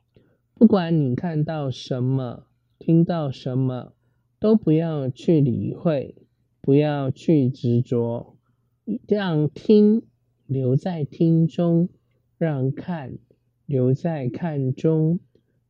[0.55, 2.47] 不管你看到什么，
[2.81, 3.93] 听到什么，
[4.41, 6.17] 都不要去理会，
[6.61, 8.37] 不要去执着，
[9.07, 10.03] 让听
[10.47, 11.89] 留在听中。
[12.43, 13.19] 让看
[13.67, 15.21] 留在看中，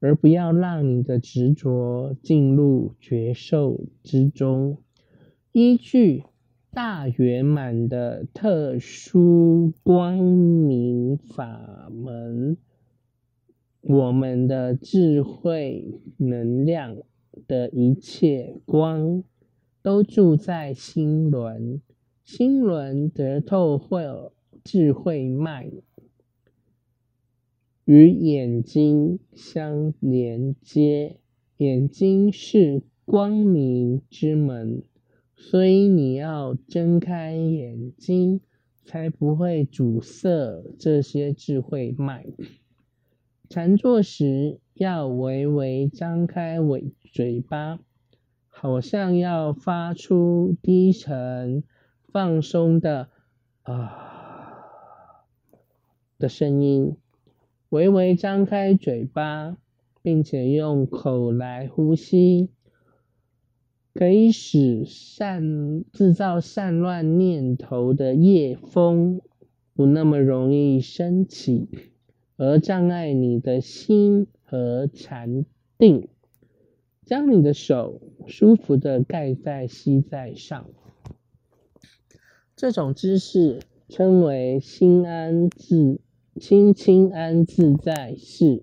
[0.01, 4.79] 而不要让你的执着进入觉受之中。
[5.53, 6.25] 依据
[6.71, 12.57] 大圆满的特殊光明法门，
[13.83, 16.97] 我们的智慧能量
[17.47, 19.23] 的一切光，
[19.83, 21.83] 都住在心轮，
[22.25, 24.03] 心轮得透会
[24.65, 25.71] 智慧脉。
[27.85, 31.19] 与眼睛相连接，
[31.57, 34.85] 眼睛是光明之门，
[35.35, 38.41] 所以你要睁开眼睛，
[38.85, 42.25] 才不会阻塞这些智慧脉。
[43.49, 47.81] 禅坐时要微微张开尾嘴巴，
[48.47, 51.65] 好像要发出低沉、
[52.13, 53.09] 放松的
[53.63, 55.27] 啊
[56.19, 56.97] 的声音。
[57.73, 59.57] 微微张开嘴巴，
[60.03, 62.51] 并且用口来呼吸，
[63.95, 69.23] 可以使散制造散乱念头的夜风
[69.73, 71.67] 不那么容易升起，
[72.37, 75.47] 而障碍你的心和禅
[75.79, 76.09] 定。
[77.07, 80.67] 将你的手舒服的盖在膝盖上，
[82.55, 86.01] 这种姿势称为心安自。
[86.41, 88.63] 轻轻安自在是。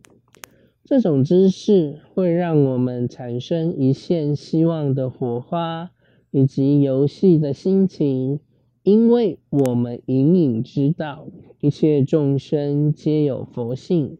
[0.84, 5.92] 这种知识会让我们产生一线希望的火花，
[6.32, 8.40] 以及游戏的心情，
[8.82, 11.28] 因为我们隐隐知道
[11.60, 14.18] 一切众生皆有佛性，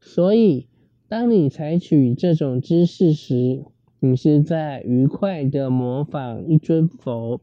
[0.00, 0.66] 所以
[1.06, 3.62] 当你采取这种知识时，
[4.00, 7.42] 你是在愉快的模仿一尊佛，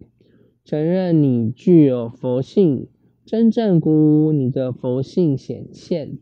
[0.65, 2.87] 承认你具有佛性，
[3.25, 6.17] 真正鼓舞你的佛性显现。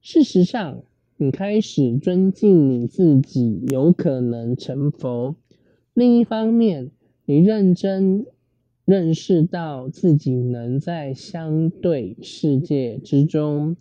[0.00, 0.82] 事实上。
[1.18, 5.36] 你开始尊敬你自己，有可能成佛。
[5.94, 6.90] 另一方面，
[7.26, 8.26] 你认真
[8.84, 13.76] 认识到自己能在相对世界之中，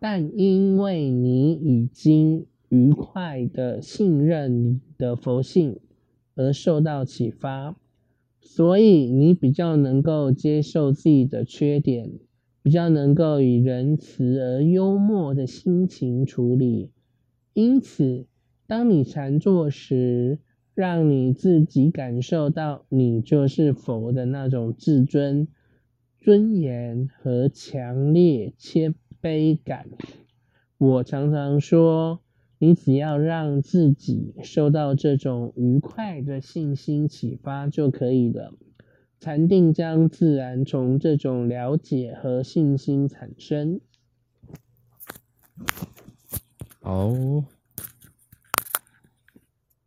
[0.00, 5.78] 但因为你已经愉快的信任你的佛性
[6.34, 7.74] 而受到启发，
[8.42, 12.10] 所以你比较能够接受自己的缺点。
[12.64, 16.92] 比较能够以仁慈而幽默的心情处理，
[17.54, 18.26] 因此，
[18.68, 20.38] 当你禅坐时，
[20.72, 25.48] 让你自己感受到你就是佛的那种自尊、
[26.20, 29.88] 尊严和强烈谦卑感。
[30.78, 32.20] 我常常说，
[32.62, 38.54] 你只要让自己受到这种愉快的信心启发就可以了。
[39.18, 43.80] 禅定将自然从这种了解和信心产生。
[46.82, 47.44] 哦，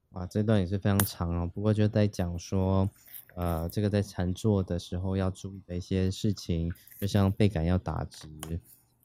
[0.09, 1.49] 哇，这段也是非常长哦。
[1.53, 2.89] 不过就在讲说，
[3.35, 8.27] 呃，这个在禅坐的时候要注意的一些事情，就像背感要打直，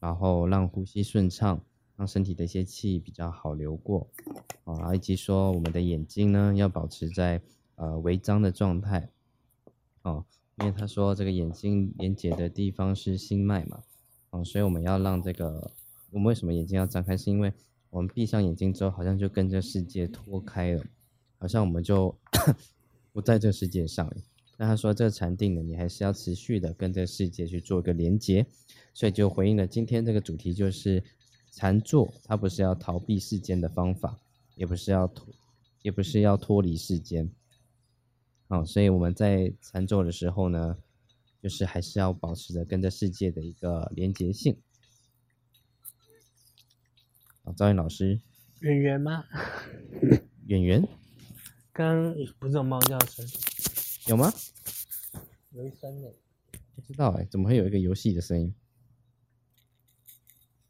[0.00, 1.64] 然后让呼吸顺畅，
[2.00, 4.08] 让身体的一些气比较好流过，
[4.64, 7.38] 啊，以及说我们的眼睛呢要保持在
[7.74, 9.10] 呃微张的状态。
[10.00, 10.24] 哦，
[10.60, 13.82] 因为他说这个眼睛连接的地方是心脉嘛，
[14.30, 15.70] 哦，所以我们要让这个，
[16.10, 17.14] 我们为什么眼睛要张开？
[17.14, 17.52] 是因为
[17.90, 20.82] 我们闭上眼睛之后，好像就跟这世界脱开了，
[21.36, 22.16] 好像我们就
[23.12, 24.10] 不在这世界上。
[24.56, 28.46] 那他说这个禅定呢，你还是要持续的跟这世界去做一个连接，
[28.94, 31.02] 所以就回应了今天这个主题，就是
[31.50, 34.18] 禅坐，它不是要逃避世间的方法，
[34.54, 35.26] 也不是要脱，
[35.82, 37.30] 也不是要脱离世间。
[38.48, 40.78] 哦，所以我们在禅坐的时候呢，
[41.42, 44.56] 就是还是要保持着跟这世界的一个连结性。
[47.44, 48.20] 啊，赵云老师，
[48.60, 49.24] 圆圆吗？
[50.46, 50.88] 圆圆，
[51.72, 53.26] 刚不是有猫叫声？
[54.06, 54.32] 有吗？
[55.50, 56.08] 有一声呢。
[56.74, 58.54] 不知道哎，怎么会有一个游戏的声音？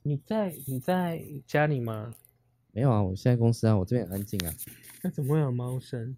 [0.03, 2.15] 你在你在家里吗？
[2.73, 4.55] 没有啊，我现在公司啊，我这边很安静啊。
[5.03, 6.17] 那怎么会有猫声？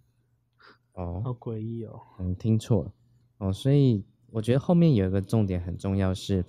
[0.93, 1.99] 哦，好诡异哦！
[2.19, 2.93] 嗯，听错了
[3.39, 6.45] 哦，所以我觉得后面有一个重点很重要，是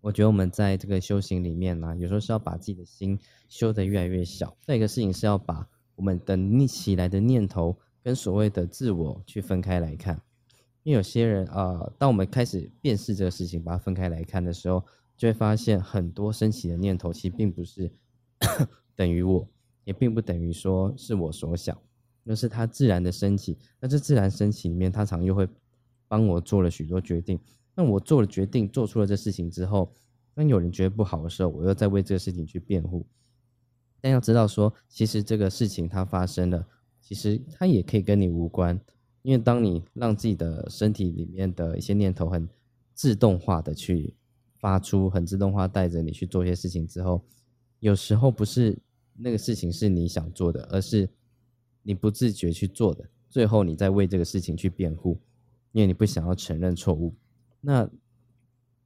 [0.00, 4.56] 我觉得我们在这个修行里面呢，有时候是要把自己的心修得越来越小。
[4.62, 10.20] 再一个事情是要把我们的逆起来的念头跟所谓的自我去分开来看，
[10.82, 14.82] 因为有些人啊，当我们开始辨识这个事情，把它分开来看的时候，
[15.16, 17.90] 就会发现很多升起的念头其实并不是
[18.94, 19.48] 等于我，
[19.84, 21.76] 也并不等于说是我所想。
[22.28, 25.48] 那是它自然的升起，那这自然升起里面，它常又会
[26.08, 27.38] 帮我做了许多决定。
[27.72, 29.92] 那我做了决定，做出了这事情之后，
[30.34, 33.06] 当有人觉得不好的时候，我又在为这个事情去辩护。
[34.00, 36.66] 但要知道说，其实这个事情它发生了，
[37.00, 38.80] 其实它也可以跟你无关。
[39.22, 42.48] 因为当你让自己的身体里面的一些念头很
[42.92, 44.15] 自动化的去
[44.58, 47.22] 发出，很自动化带着你去做一些事情之后，
[47.80, 48.78] 有时候不是
[49.14, 51.08] 那个事情是你想做的，而是。
[51.88, 55.20] 你不自觉去做的，最后你在为这个事情去辩护，
[55.70, 57.14] 因为你不想要承认错误。
[57.60, 57.88] 那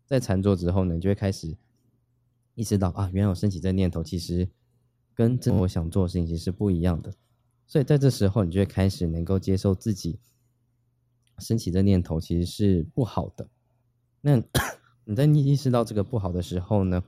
[0.04, 1.56] 在禅坐之后呢，你就会开始
[2.54, 4.46] 意识到啊，原来我升起这念头，其实
[5.14, 7.10] 跟真我想做的事情其实是不一样的。
[7.66, 10.18] 所以在这时候，你就会开始能够接受自己
[11.38, 13.48] 升起这念头其实是不好的。
[14.20, 14.42] 那
[15.04, 17.02] 你在你意识到这个不好的时候呢，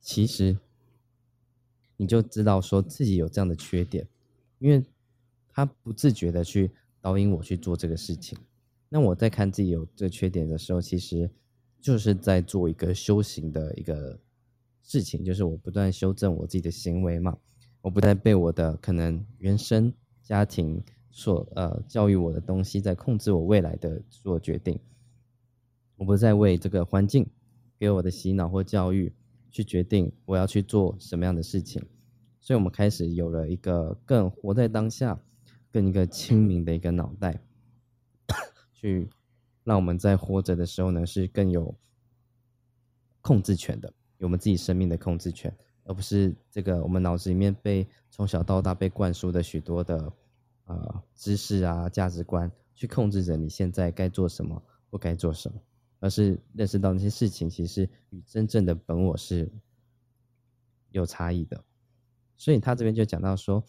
[0.00, 0.58] 其实
[1.96, 4.06] 你就知道说自己有这样的缺点，
[4.58, 4.84] 因为。
[5.56, 6.68] 他不自觉的去
[7.00, 8.36] 导引我去做这个事情，
[8.88, 11.30] 那我在看自己有这缺点的时候，其实
[11.80, 14.18] 就是在做一个修行的一个
[14.82, 17.38] 事情，就是我不断修正我自己的行为嘛，
[17.82, 20.82] 我不再被我的可能原生家庭
[21.12, 24.76] 所呃教育我的东西在控制我未来的做决定，
[25.96, 27.26] 我不再为这个环境
[27.78, 29.12] 给我的洗脑或教育
[29.50, 31.84] 去决定我要去做什么样的事情，
[32.40, 35.20] 所以我们开始有了一个更活在当下。
[35.72, 37.42] 更一个清明的一个脑袋，
[38.72, 39.10] 去
[39.64, 41.74] 让我们在活着的时候呢，是更有
[43.20, 50.12] 控制权的，有我们自己生命的控制权，而不是这个我们脑子里面被从小到大被灌输的许多的
[50.66, 55.60] 呃知识啊价值观去控制着你现在该做什么不该做什么，
[56.04, 59.50] 而是认识到那些事情其实与真正的本我是
[60.90, 61.64] 有差异的。
[62.36, 63.64] 所以他这边就讲到说，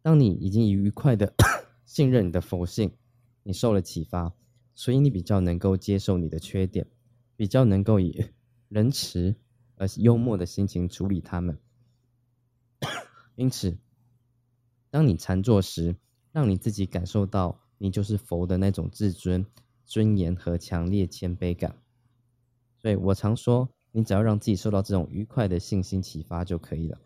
[0.00, 1.34] 当你已经愉快的
[1.84, 2.96] 信任你的佛性，
[3.42, 4.32] 你受了启发，
[4.74, 6.86] 所以你比较能够接受你的缺点，
[7.36, 8.24] 比较能够以
[8.70, 9.36] 仁慈
[9.74, 11.58] 而幽默的心情处理他们。
[13.34, 13.76] 因此，
[14.88, 15.94] 当你禅坐时，
[16.32, 19.44] 让你自己感受到你就是佛的那种自尊、
[19.86, 21.74] 尊严和强烈谦卑感。
[22.76, 26.98] 所以我常说，你只要让自己受到这种愉快的信心启发就可以了。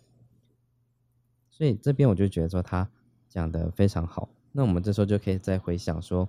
[1.48, 2.90] 所以这边我就觉得说他
[3.28, 4.28] 讲的非常好。
[4.50, 6.28] 那我们这时候就可以再回想说，“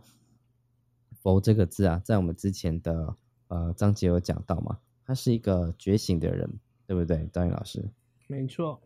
[1.24, 3.16] 佛”这个字啊，在我们之前的
[3.47, 6.47] 呃章节有讲到嘛，他是一个觉醒的人，
[6.86, 7.84] 对不对，张宇老师？
[8.28, 8.80] 没错。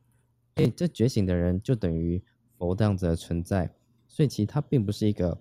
[0.56, 2.24] 所以这觉醒的人就等于
[2.58, 3.70] 佛这样子的存在，
[4.08, 5.38] 所以其实他并不是一个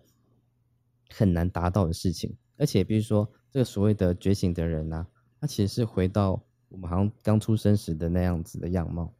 [1.11, 2.37] 很难达到的事情。
[2.57, 5.07] 而且，比如说这个所谓的觉醒的人呢，
[5.41, 9.13] 他其实是回到我们好像刚出生时的那样子的样貌。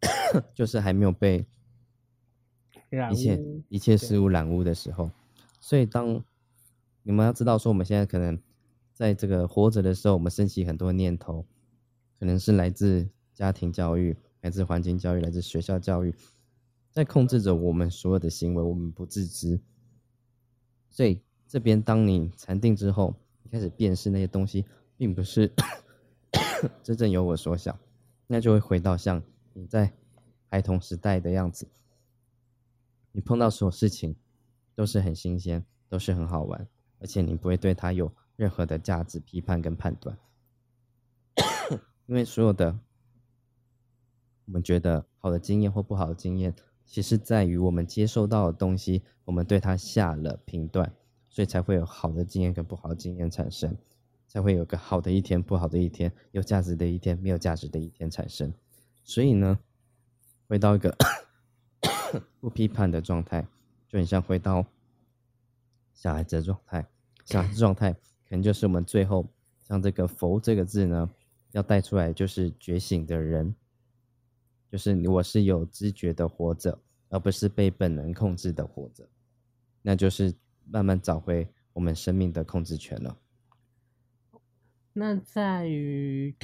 [0.54, 1.46] 就是还没有被
[3.10, 5.10] 一切一切事物染污的时候，
[5.60, 6.22] 所以当
[7.02, 8.38] 你们要知道说，我们现在可能
[8.92, 11.46] 在这个活着的时候，我们升起很多念头，
[12.18, 16.14] 可能是来自家庭教育、来自环境教育、来自学校教育，
[16.90, 19.58] 在控制着我们所有的行为，我们不自知。
[20.90, 24.64] 所以这边当你禅定之后，你开始辨识那些东西，
[24.96, 25.52] 并不是
[26.82, 27.78] 真正由我所想，
[28.26, 29.22] 那就会回到像
[29.52, 29.92] 你在。
[30.48, 31.68] 孩童时代的样子，
[33.10, 34.14] 你碰到所有事情
[34.76, 36.68] 都是很新鲜，都是很好玩，
[37.00, 40.16] 而且你不会对它有任何的价值批判跟判断，
[42.06, 42.78] 因为所有的
[44.44, 46.54] 我们觉得好的经验或不好的经验，
[46.86, 50.90] 其实在于我们接受到的东西，我们对它下了评断，
[51.28, 53.76] 所以才会有好的经验跟不好的经验产生，
[54.26, 58.52] 才会有个好的一天、不好的一天、有价值的一天、没有价值的一天产生，
[59.04, 59.58] 所以呢。
[60.48, 60.96] 回到一个
[62.38, 63.44] 不批判的状态，
[63.88, 64.64] 就很像回到
[65.92, 66.86] 小孩子的状态。
[67.24, 67.98] 小孩子状态可
[68.36, 69.26] 能就是我们最后
[69.66, 71.10] 像这个“佛”这个字呢，
[71.50, 73.52] 要带出来就是觉醒的人，
[74.70, 79.08] 就是我是有知觉的活着，而不是被本能控制的活着。
[79.82, 83.18] 那就是慢慢找回我们生命的控制权了。
[84.92, 86.34] 那在于。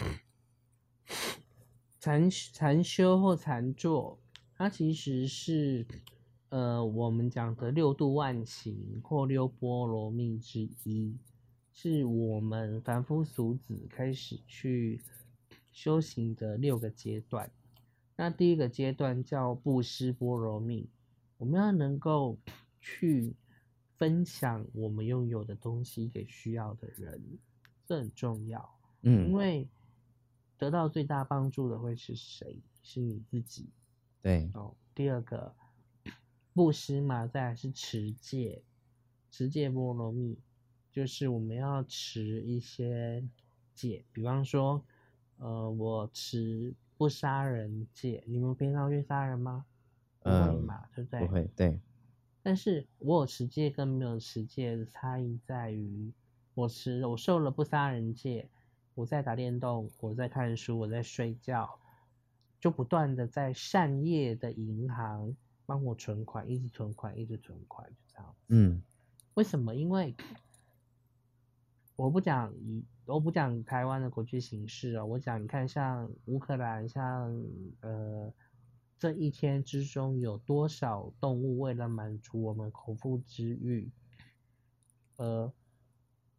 [1.98, 4.18] 禅禅修或禅坐，
[4.56, 5.86] 它其实是，
[6.48, 11.16] 呃，我们讲的六度万行或六波罗蜜之一，
[11.72, 15.00] 是我们凡夫俗子开始去
[15.70, 17.48] 修行的六个阶段。
[18.22, 20.88] 那第一个阶段叫布施波罗蜜，
[21.38, 22.38] 我们要能够
[22.80, 23.34] 去
[23.96, 27.20] 分享我们拥有的东西给需要的人，
[27.84, 28.78] 这很重要。
[29.00, 29.66] 嗯，因为。
[30.56, 32.56] 得到最大帮助的会是谁？
[32.84, 33.68] 是你自己。
[34.22, 34.72] 对哦。
[34.94, 35.52] 第二个
[36.52, 38.62] 布施嘛，再是持戒，
[39.32, 40.38] 持戒波罗蜜，
[40.92, 43.24] 就是我们要持一些
[43.74, 44.80] 戒，比方说，
[45.38, 46.72] 呃，我持
[47.03, 48.22] 不杀人戒。
[48.28, 49.66] 你们平常会杀人吗？
[50.20, 51.26] 不会嘛，对不对？
[51.26, 51.80] 不会，对。
[52.44, 56.12] 但是我有持戒跟没有持戒的差异在于，
[56.55, 58.48] 我持我受了不杀人戒。
[58.94, 61.76] 我在打电动，我在看书，我在睡觉，
[62.61, 65.36] 就不断的在善业的银行
[65.66, 68.34] 帮我存款，一直存款，一直存款，就这样。
[68.46, 68.80] 嗯，
[69.34, 69.74] 为什么？
[69.74, 70.14] 因为
[72.03, 77.32] 我不讲以，我不讲台湾的国际形势哦，我讲你看，像乌克兰，像
[77.78, 78.32] 呃，
[78.98, 83.88] 这一天之中有多少动物为了满足我们口腹之欲，
[85.14, 85.53] 呃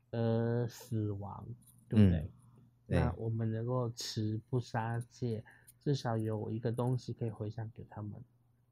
[0.10, 1.48] 呃死亡，
[1.88, 2.30] 对不对？
[2.86, 5.46] 那我们能够持不杀戒，
[5.80, 8.22] 至少有一个东西可以回向给他们。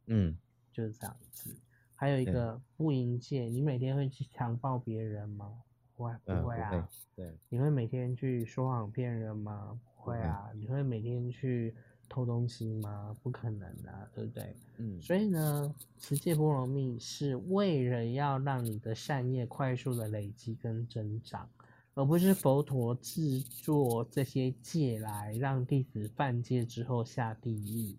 [0.07, 0.37] 嗯，
[0.73, 1.55] 就是这样子。
[1.95, 5.63] 还有一个不迎戒，你每天会去强暴别人吗？
[6.09, 6.89] 会不会啊？
[7.15, 7.31] 对。
[7.49, 9.79] 你会每天去说谎骗人吗？
[9.95, 10.49] 不会啊。
[10.55, 11.73] 你会每天去
[12.09, 13.15] 偷东西吗？
[13.21, 14.55] 不可能啊，对不对？
[14.77, 15.01] 嗯。
[15.01, 21.49] 所以呢，持戒波罗蜜是为了要让你的善业快速的累积跟增长。
[21.93, 27.97] 而不是佛陀制作这些戒来让弟子犯戒之后下地狱。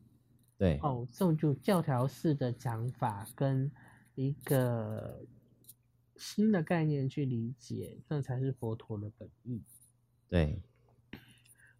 [0.57, 3.71] 对，哦，这种就教条式的讲法跟
[4.15, 5.21] 一个
[6.23, 9.61] 新的概念去理解，这才是佛陀的本意。
[10.29, 10.63] 对，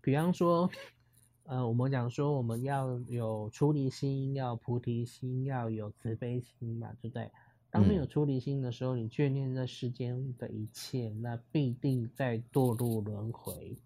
[0.01, 0.69] 比方说，
[1.45, 7.31] 呃，我们讲说我们要有出离心，要菩提心，要有慈悲心嘛，对不对？
[7.71, 13.79] 当没有出离心的时候，你眷恋这世间的一切，那必定在堕入轮回。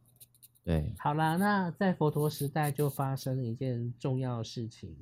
[0.64, 4.96] 对，好啦，那在佛陀时代就发生了一件重要的事情，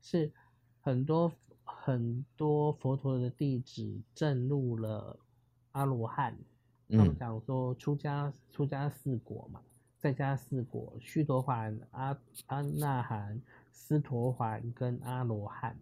[0.00, 0.32] 是
[0.80, 1.30] 很多
[1.84, 5.18] 很多佛陀的弟子证入了
[5.72, 6.34] 阿罗汉。
[6.88, 9.60] 他们讲说出家出家四果嘛，
[9.98, 12.16] 在家四果：须陀洹、阿
[12.46, 13.38] 阿那含、
[13.70, 15.76] 斯陀洹跟阿罗汉。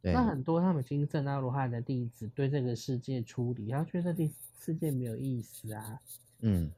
[0.00, 4.26] 那很多他们已经证阿罗汉的弟子对这个世界出离，他觉得这
[4.58, 6.00] 世界没有意思啊。
[6.40, 6.72] 嗯。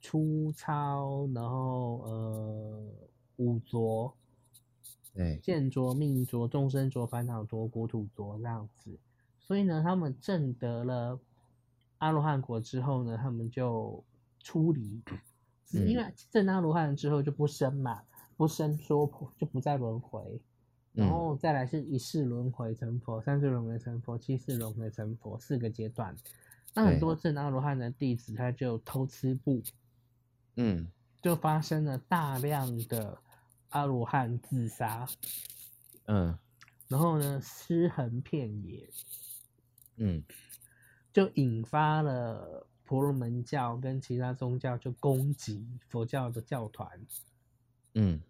[0.00, 2.82] 粗糙，然后呃，
[3.36, 4.14] 污浊，
[5.14, 8.96] 对，见浊、命浊、众生浊、烦恼浊、国土浊这样子。
[9.40, 11.18] 所以呢，他们证得了
[11.98, 14.04] 阿罗汉果之后呢，他们就
[14.42, 15.02] 出离，
[15.72, 18.02] 因为证阿罗汉之后就不生嘛，
[18.36, 20.40] 不生说破，就不再轮回，
[20.92, 26.14] 然后再来是一世轮回成佛，三世轮回成佛，七世轮回成佛，四个阶段。
[26.74, 29.62] 那很多证阿罗汉的弟子，他就偷吃布。
[30.56, 30.86] 嗯，
[31.22, 33.18] 就发生了大量的
[33.70, 35.08] 阿罗汉自杀，
[36.06, 36.38] 嗯，
[36.88, 38.88] 然后呢，尸横遍野，
[39.96, 40.22] 嗯，
[41.12, 46.88] 就引发了婆罗门教跟其他宗教就攻击佛教的教团，
[47.94, 48.20] 嗯，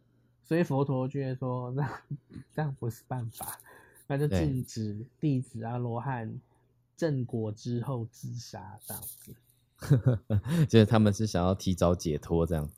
[0.43, 2.03] 所以佛陀觉得说，那
[2.53, 3.61] 这样不是办法，
[4.07, 6.41] 那就禁止弟子阿罗汉
[6.97, 9.37] 正果之后自杀这样子。
[10.69, 12.69] 就是他们是想要提早解脱这样。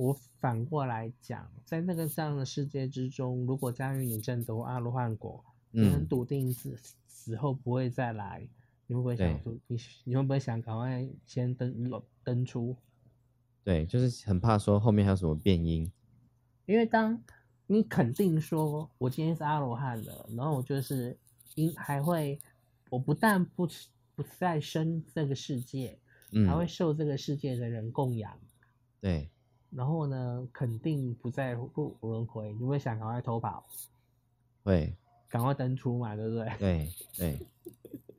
[0.00, 6.74] 我反过来讲，在那个这样的世界之中，如果加于你证得阿罗汉果，你很笃定死
[7.06, 8.48] 死后不会再来，
[8.86, 12.74] 你会不会想说你你会不会想赶快先登登出？
[13.62, 15.92] 对，就是很怕说后面还有什么变因。
[16.64, 17.22] 因为当
[17.66, 21.14] 你肯定说我今天是阿罗汉了，然后我就是
[21.56, 22.38] 因还会，
[22.88, 23.68] 我不但不
[24.14, 25.98] 不再生这个世界。
[26.46, 28.38] 还会受这个世界的人供养，
[29.00, 29.28] 对。
[29.70, 32.52] 然后呢，肯定不再不轮回。
[32.54, 33.64] 你会想赶快偷跑，
[34.62, 34.94] 会
[35.28, 36.52] 赶快登出嘛，对不对？
[36.58, 37.46] 对对。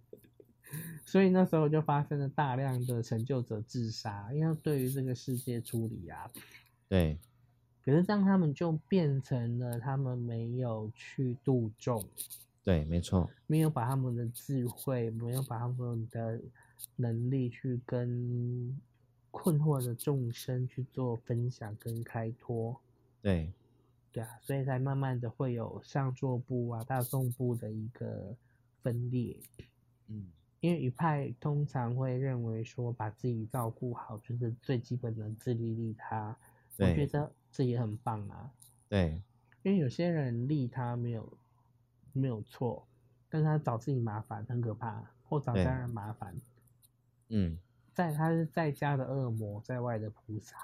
[1.06, 6.32] 所以那时候就发生了大量的成就者自杀，因为对于这个世界处理啊。
[6.88, 7.18] 对。
[7.84, 12.04] 可是这样他们就变成了他们没有去度众。
[12.64, 13.30] 对，没错。
[13.48, 16.40] 没有把他们的智慧，没有把他们的。
[16.96, 18.76] 能力去跟
[19.32, 22.80] 困惑的众生去做分享跟开脱，
[23.22, 23.52] 对，
[24.12, 28.36] 对啊，所以才慢慢的会有上座部啊、大众部的一个
[28.84, 29.38] 分裂，
[30.08, 30.28] 嗯，
[30.60, 36.38] 因为一派通常会认为说把自己照顾好就是最基本的自利利他，
[36.78, 38.52] 我觉得这也很棒啊，
[38.90, 39.22] 对，
[39.64, 41.38] 因为有些人利他没有
[42.12, 42.86] 没有错，
[43.30, 46.36] 但是他找自己麻烦很可怕，或找家人麻烦。
[47.30, 47.58] 嗯，
[47.94, 50.56] 在他是在家的恶魔，在外的菩萨，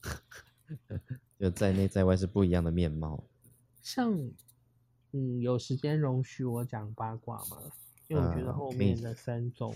[1.38, 3.22] 就在内在外是不一样的面貌。
[3.82, 4.18] 像，
[5.12, 7.58] 嗯，有时间容许我讲八卦吗？
[8.08, 9.74] 因为我觉得后面的三种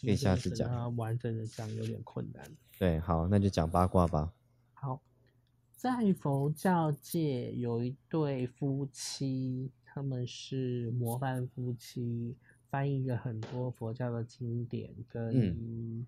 [0.00, 2.44] 可以下次讲，完整的讲有点困难。
[2.78, 4.32] 对，好，那就讲八卦吧。
[4.72, 5.00] 好，
[5.76, 12.36] 在佛教界有一对夫妻，他们是模范夫妻。
[12.70, 16.06] 翻译了很多佛教的经典，跟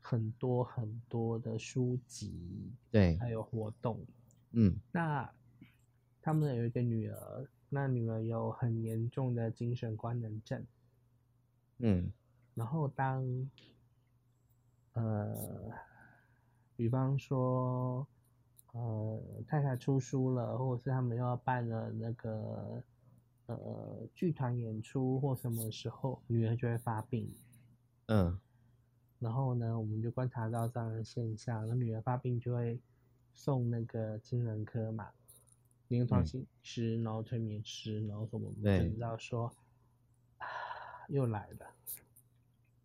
[0.00, 3.98] 很多很多的书籍，对，还有活动，
[4.52, 5.32] 嗯，那
[6.20, 10.66] 他们有一个女儿，那女儿有很严重的精神官能症，
[11.78, 12.12] 嗯，
[12.54, 13.50] 然后当，
[14.92, 15.72] 呃，
[16.76, 18.06] 比方说，
[18.72, 22.82] 呃，太太出书了，或者是他们又要办了那个。
[23.46, 27.30] 呃，剧团演出或什么时候，女儿就会发病。
[28.06, 28.38] 嗯，
[29.18, 32.80] 然后呢，我们就观察到这样的现象，那女儿发病就会
[33.34, 35.10] 送那个精神科嘛，
[35.88, 39.52] 临床心师，然后催眠师，然后什么，我们就知道说，
[41.08, 41.66] 又来了。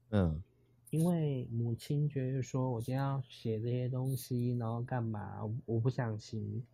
[0.10, 0.44] 嗯，
[0.90, 5.40] 因为母亲觉得说，我今天要写这些东西，然后干嘛？
[5.66, 6.66] 我不想行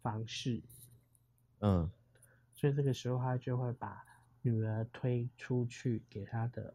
[0.00, 0.62] 房事。
[1.58, 1.90] 嗯。
[2.60, 4.04] 所以这个时候，他就会把
[4.42, 6.74] 女儿推出去给他的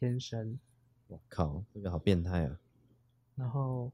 [0.00, 0.58] 先生。
[1.06, 2.58] 我靠，这个好变态啊！
[3.36, 3.92] 然后，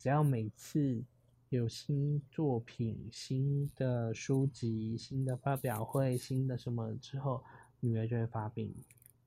[0.00, 1.04] 只要每次
[1.50, 7.44] 有新作品、新的书籍、新的发表会、新的什么之后，
[7.78, 8.74] 女儿就会发病，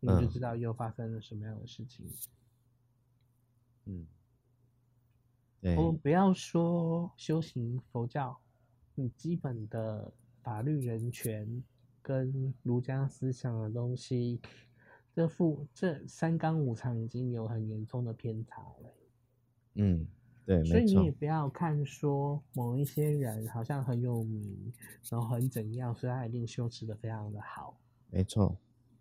[0.01, 2.05] 你就知道又发生了什么样的事情。
[3.85, 4.05] 嗯。
[5.61, 8.37] 对，我们不要说修行佛教，
[8.95, 10.13] 你基本的
[10.45, 11.63] 法律人权
[12.03, 14.39] 跟儒家思想的东西，
[15.11, 18.93] 这副这三纲五常已经有很严重的偏差了。
[19.73, 20.05] 嗯，
[20.45, 24.71] 对，所以你也，不要看说某一些人好像很有名，
[25.09, 27.75] 然后很怎样，所以他一定修持的非常的好。
[28.11, 28.55] 没错，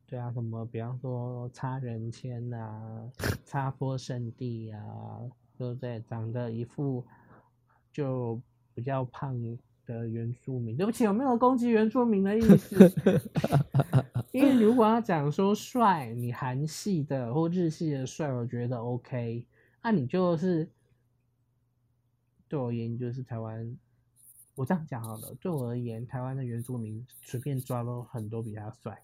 [0.06, 3.12] 对啊，什么比方说插人签啊，
[3.44, 5.20] 插播圣地啊，
[5.58, 6.00] 对不对？
[6.08, 7.04] 长得一副
[7.92, 8.40] 就
[8.72, 9.38] 比较胖
[9.86, 12.92] 的原住民，对不起，我没有攻击原住民的意思。
[14.32, 19.46] 因为如果要讲说帅，你韩系的或日系的帅，我觉得 OK。
[19.82, 20.68] 那、你就是
[22.48, 23.76] 对我而言，就是台湾。
[24.56, 28.96] 我这样讲好了，对我而言，台湾的原住民随便抓都很多比他帅。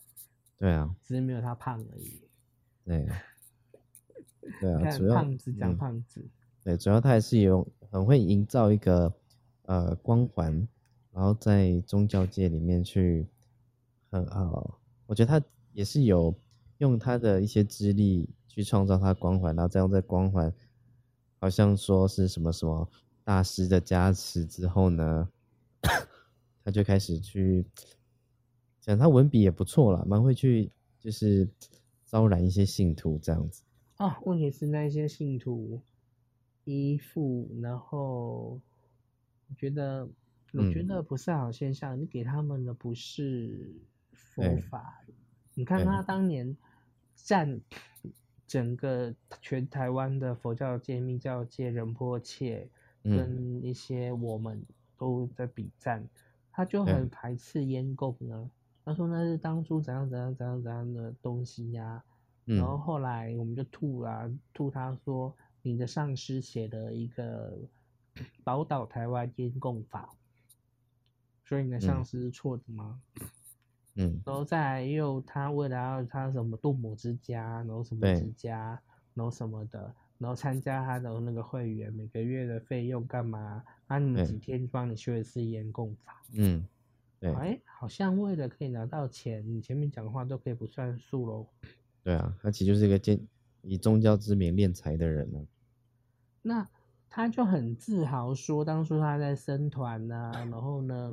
[0.56, 2.22] 对啊，只是没有他胖而已。
[2.84, 3.06] 对，
[4.60, 6.24] 对啊， 看主要胖子讲嗯胖子，
[6.62, 9.12] 对，主要他还是有很会营造一个
[9.70, 10.66] 呃光环，
[11.12, 13.24] 然后在宗教界里面去
[14.10, 14.74] 很呃，
[15.06, 16.34] 我觉得他也是有
[16.78, 20.52] 用他的一些资历去创造他光环，然后再用这光环，
[21.38, 22.88] 好像说是什么什么
[23.22, 25.28] 大师的加持之后呢，
[26.64, 27.64] 他就开始去
[28.80, 31.48] 讲他文笔也不错啦，蛮会去就是
[32.04, 33.62] 招揽一些信徒这样子。
[33.98, 35.80] 啊，问题是那些信徒
[36.64, 38.60] 依附，然后
[39.50, 40.08] 我觉得，
[40.54, 40.86] 我觉嗯。
[40.86, 42.00] 得不是好现象。
[42.00, 43.70] 你给他们的不是
[44.12, 45.04] 佛对法，
[45.54, 46.56] 你看他当年
[47.16, 47.60] 占
[48.46, 52.68] 整个全台湾的佛教界、密教界、仁波切
[53.02, 54.64] 嗯，跟一些我们
[54.96, 56.08] 都在比战，
[56.52, 58.50] 他就很排斥烟供呢。
[58.84, 62.02] 他说那是当初怎样怎样怎样怎样的东西呀、
[62.46, 65.32] 然后嗯，后来我们就吐啦，吐他说
[65.62, 67.56] 你的上师写的一个
[68.44, 70.10] 宝岛台湾烟供法，
[71.44, 73.00] 所以你的上司是错的吗？
[73.96, 78.80] 嗯，然后再来又他为了要他什么杜母之家，然后什么对之家，
[79.14, 83.64] 然后什么的，然后参加他的那个会员，每个月的费用干嘛？
[83.88, 86.22] 啊，你们几天帮你修一次烟供法？
[86.34, 86.64] 嗯，
[87.18, 91.46] 对，哎，好像为了可以拿到钱，你前面讲话都可以不算数喽。
[92.04, 93.20] 对啊，他其实就是一个见
[93.62, 95.46] 以宗教之名敛财的人呢、
[96.42, 96.66] 那
[97.12, 101.12] 他就很自豪说，当初他在僧团呐、然后呢，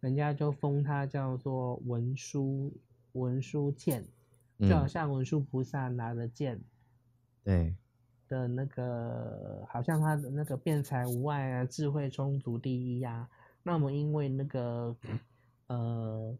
[0.00, 2.70] 人家就封他叫做文殊
[3.12, 4.04] 文殊剑，
[4.60, 6.60] 就好嗯，像文殊菩萨拿着剑
[7.42, 7.74] 对，
[8.28, 13.26] 的那个，好像他的那个辩才无碍啊，智慧充足第一呀、
[13.62, 14.94] 那么因为那个
[15.68, 16.38] 呃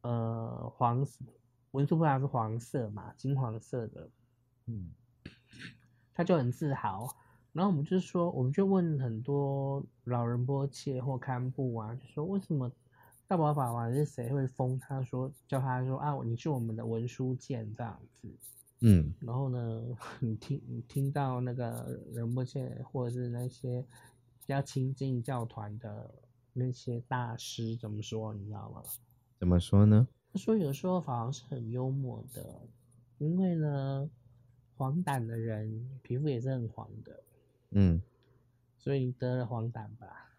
[0.00, 1.06] 呃黄
[1.70, 4.10] 文殊菩萨是黄色嘛，金黄色的，
[4.66, 4.90] 嗯，
[6.12, 7.06] 他就很自豪。
[7.52, 12.70] 然后我们就说，我们就问很多老人波切或堪布啊，就说为什么
[13.26, 18.28] 大宝法王是谁会封他说叫他说啊，你是我们的文书剑这样子。
[18.80, 19.82] 嗯，然后呢，
[20.20, 23.82] 你听你听到那个仁波切或者是那些
[24.40, 26.08] 比较亲近教团的
[26.52, 28.82] 那些大师怎么说，你知道吗？
[29.38, 30.06] 怎么说呢？
[30.32, 32.60] 他说有时候法王是很幽默的，
[33.18, 34.08] 因为呢，
[34.76, 37.20] 黄疸的人皮肤也是很黄的。
[37.70, 38.00] 嗯
[38.76, 40.32] 所以你得了黄疸吧？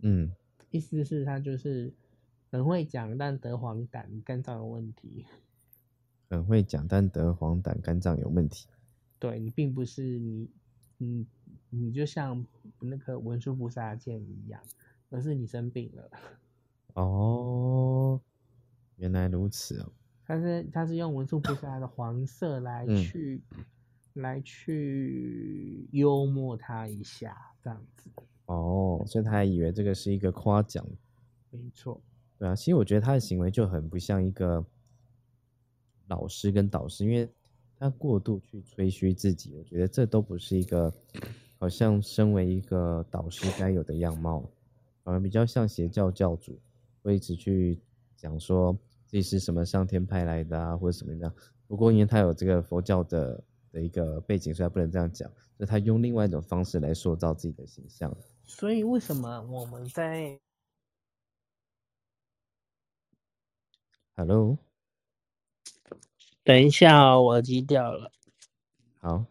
[0.00, 0.32] 嗯，
[0.70, 1.92] 意思是他就是
[2.50, 5.26] 很会讲，但得黄疸，肝脏有问题。
[6.30, 8.68] 很会讲，但得黄疸，肝脏有问题。
[9.18, 10.50] 对你并不是你，
[10.98, 11.26] 你
[11.70, 12.44] 你就像
[12.80, 14.62] 那个文殊菩萨剑一样，
[15.10, 16.10] 而是你生病了。
[16.94, 18.20] 哦，
[18.96, 19.92] 原来如此哦。
[20.24, 23.42] 他是他是用文殊菩萨的黄色来嗯去、
[24.20, 28.10] 来去幽默他一下，这样子。
[28.46, 30.84] 哦，所以他还以为这个是一个夸奖。
[31.50, 32.00] 没错，
[32.38, 34.64] 对啊，其实我觉得他的行为就很不像一个
[36.08, 37.28] 老师跟导师，因为
[37.78, 40.92] 他过度去吹嘘自己，我觉得这都不是一个
[41.58, 44.42] 好像身为一个导师该有的样貌，
[45.04, 46.58] 反而比较像邪教教主，
[47.02, 47.78] 会一直去
[48.16, 48.72] 讲说
[49.06, 51.32] 自己是什么上天派来的啊，或者什么样。
[51.66, 53.42] 不过因为他有这个佛教的
[53.78, 58.12] 的一个背景，所以他不能这样讲，所以他用另外一种方式来塑造自己的形象。
[58.44, 60.40] 所以为什么我们在
[64.16, 64.58] Hello，
[66.42, 68.10] 等一下哦，我耳机掉了。
[68.98, 69.24] 好，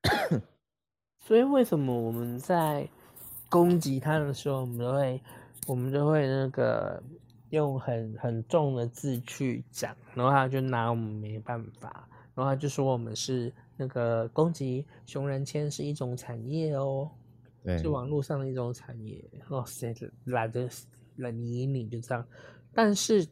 [1.20, 2.88] 所以为什么我们在
[3.50, 5.22] 攻击他的时候，我们都会，
[5.66, 7.02] 我们都会那个
[7.50, 17.10] 用很很重的字去讲，然后他就拿我们没办法，然后他就说我们是那个攻击熊人签是一种产业哦，
[17.62, 19.24] 对，是网络上的一种产业。
[19.50, 20.68] 哇塞，懒得
[21.16, 22.26] 懒理你就这样，
[22.72, 23.26] 但是。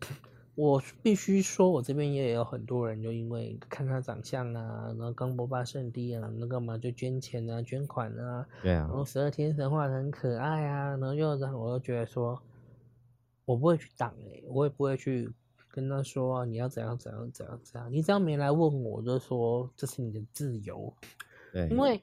[0.57, 12.38] 我必须说，我这边也有很多人，就因为看他长相啊，然后刚博巴圣地啊，那个嘛就捐钱啊、捐款啊，对啊，然后十二天神话很可爱啊，然后又让我又觉得说，
[13.46, 15.30] 我不会去挡哎，我也不会去
[15.71, 20.93] 跟他说你要怎样怎样怎样怎样，你只要没来问我，就说这是你的自由，
[21.53, 22.03] 对，因为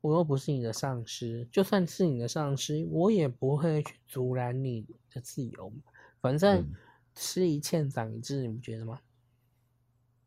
[0.00, 5.72] 我又不是你的上司，就算是你的上司，我也不会去阻拦你的自由，
[6.20, 6.66] 反正。
[7.20, 9.00] 吃一堑长一智，你不觉得吗？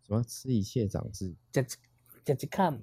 [0.06, 1.34] 什么吃一堑长智？
[1.50, 1.62] 就
[2.26, 2.78] 就就看，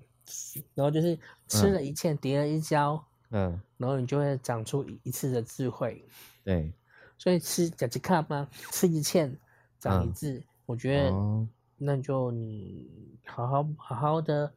[0.75, 6.03] 然后就是吃了一堑，跌了一跤，嗯，然后你就会长出一次的智慧。
[6.43, 6.73] 对，
[7.19, 8.49] 所以吃就就看吗？
[8.73, 9.37] 吃一堑
[9.79, 14.53] 长一智，我觉得那就你好好好好的，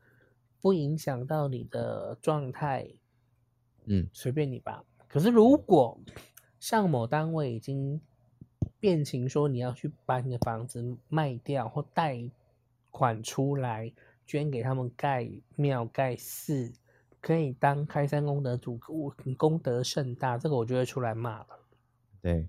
[0.61, 2.87] 不影响到你的状态，
[3.85, 4.83] 嗯，随便你吧。
[5.07, 5.99] 可是如果
[6.59, 8.01] 像某单位已经。
[8.79, 12.17] 变情说你要去把你的房子卖掉或贷
[12.89, 13.93] 款出来
[14.25, 16.73] 捐给他们盖庙盖寺，
[17.21, 18.79] 可以当开山功德主，
[19.37, 21.47] 功德甚大，这个我就会出来骂了。
[22.23, 22.47] 对，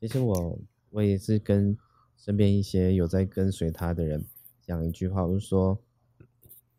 [0.00, 0.58] 其实我
[0.90, 1.78] 我也是跟
[2.24, 4.24] 身边一些有在跟随他的人
[4.60, 5.76] 讲一句话，我就说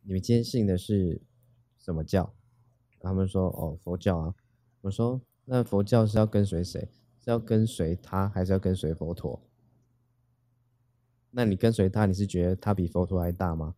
[0.01, 1.21] 你们坚信的是
[1.77, 2.33] 什么教？
[3.01, 4.35] 他们说哦佛教啊，
[4.79, 6.89] 我说那佛教是要跟随谁？
[7.19, 9.41] 是要跟随他，还是要跟随佛陀？
[11.31, 13.75] 那你跟随他，你是觉得他比佛陀还大吗？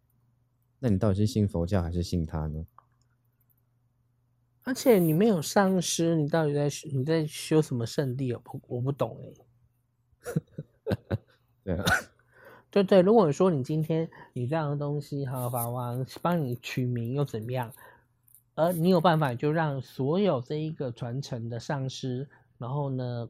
[0.78, 2.68] 那你到底是信佛教还是信他呢？
[4.61, 8.32] 而且你没有上师，你到底在你在修什么圣地？
[8.34, 9.34] 我不我不懂哎。
[11.66, 11.84] 对啊，
[12.72, 17.74] 对对，如果说你今天你这样的东西哈，法王帮你取名又怎么样？
[18.55, 22.30] 而你有办法就让所有这一个传承的上师。
[22.57, 23.30] 然后呢，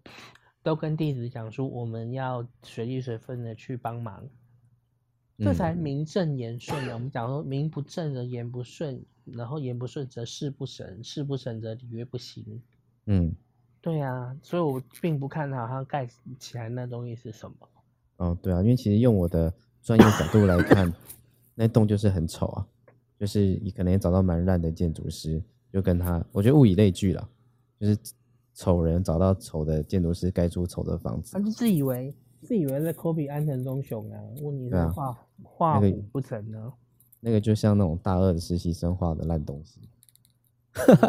[0.61, 4.23] 都跟弟子讲说，我们要随力随分的去帮忙，
[5.39, 6.93] 这才名正言顺的。
[6.93, 12.61] 我们讲说，名不正则言不顺，然后言不顺则事不成，事不成则礼乐不行。
[13.07, 13.35] 嗯，
[13.81, 16.07] 对啊，所以我并不看好他盖
[16.37, 17.57] 起来那东西是什么。
[18.17, 20.91] 哦，对啊，因为其实用我的专业角度来看，
[21.53, 22.67] 那栋就是很丑啊，
[23.19, 25.41] 就是你可能也找到蛮烂的建筑师，
[25.71, 27.29] 就跟他，我觉得物以类聚了，
[27.79, 27.97] 就是。
[28.57, 34.17] 丑人找到丑的建筑师盖出丑的房子，他就自以为自以为在 copy 安藤忠雄啊？
[34.41, 36.71] 问题是画画虎不成呢？
[37.19, 39.81] 那个就像那种大二的实习生画的烂东西，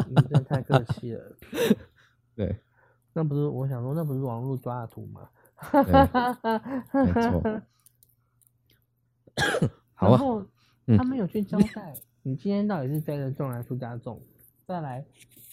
[0.08, 1.36] 你真太客气了。
[2.34, 2.56] 对，
[3.12, 5.28] 那不是我想说，那不是网络抓的图吗？
[5.72, 7.62] 没错。
[9.94, 10.10] 好啊。
[10.10, 10.44] 然后
[10.98, 14.20] 他们有去交代，你今天到底是栽了种还是出家种？
[14.66, 15.04] 再来。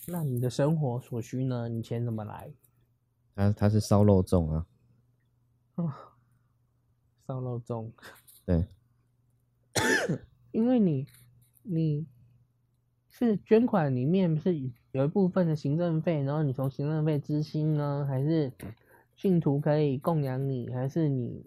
[0.06, 1.70] 那你的生活所需呢？
[1.70, 2.52] 你钱怎么来？
[3.36, 4.68] 他他是烧肉粽啊，
[5.76, 6.14] 啊，
[7.26, 7.90] 烧肉粽，
[8.46, 8.68] 对，
[10.52, 11.08] 因为你
[11.64, 12.06] 你
[13.10, 14.56] 是捐款里面是
[14.92, 18.52] 有一部分的行政费，然后你从行政费支薪呢，还是
[19.16, 21.46] 信徒可以供养你，还是你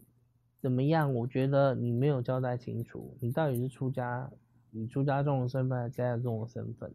[0.61, 1.13] 怎么样？
[1.15, 4.31] 我觉得你没有交代清楚，你到底是出家
[4.73, 6.95] 以出家众的身份，还是家众的身份？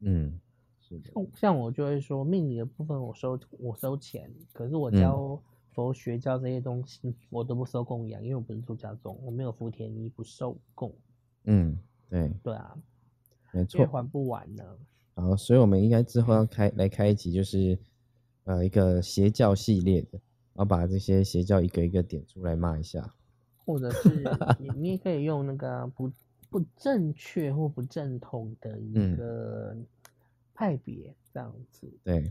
[0.00, 0.40] 嗯。
[1.14, 5.40] 像像我就会说，命理的部分我收我收钱，可是我教
[5.70, 10.94] 佛学教这些东西，我都不收供养，因为我不是出家众，我没有福田你，不受供。
[11.44, 11.78] 嗯，
[12.10, 12.76] 对，对啊，
[13.52, 14.62] 没错，还不完呢。
[15.14, 17.78] 好，所以我们应该之后要开来开一集，就是
[18.44, 20.08] 呃一个邪教系列的，
[20.54, 23.12] 然后把这些邪教一个一个点出来骂一下，
[23.64, 24.24] 或者是
[24.58, 26.10] 你你也可以用那个不
[26.50, 29.76] 不正确或不正统的一个。
[30.54, 32.30] 派别这样子，对，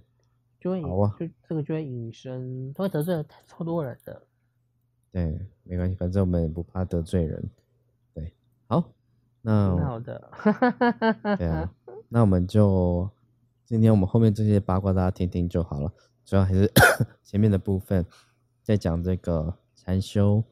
[0.60, 4.22] 就会好啊，就这个就会引申，会得罪超多人的。
[5.12, 7.44] 对，没关系，反正我们也不怕得罪人。
[8.14, 8.32] 对，
[8.68, 8.90] 好，
[9.42, 10.32] 那好的，
[11.38, 11.74] 对啊，
[12.08, 13.10] 那我们就
[13.72, 15.90] 今天我们后面这些八卦大家听听就好了，
[16.26, 16.70] 主要还是
[17.24, 18.06] 前面的部分
[18.62, 20.44] 在讲这个禅修，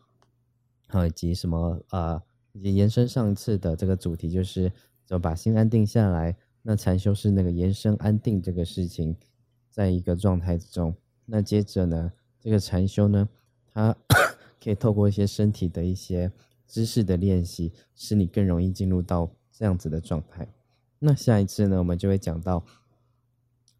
[0.87, 4.71] 还有以及什么啊，以及延伸上次的这个主题，就是
[5.05, 6.33] 怎么把心安定下来。
[6.61, 9.13] 那禅修是那个延伸安定这个事情，
[9.69, 10.95] 在一个状态之中。
[11.25, 13.27] 那接着呢，这个禅修呢，
[13.73, 13.93] 它
[14.63, 16.31] 可以透过一些身体的一些
[16.65, 20.47] 姿势的练习，使你更容易进入到这样子的状态。
[21.01, 22.63] 那下一次呢，我们就会讲到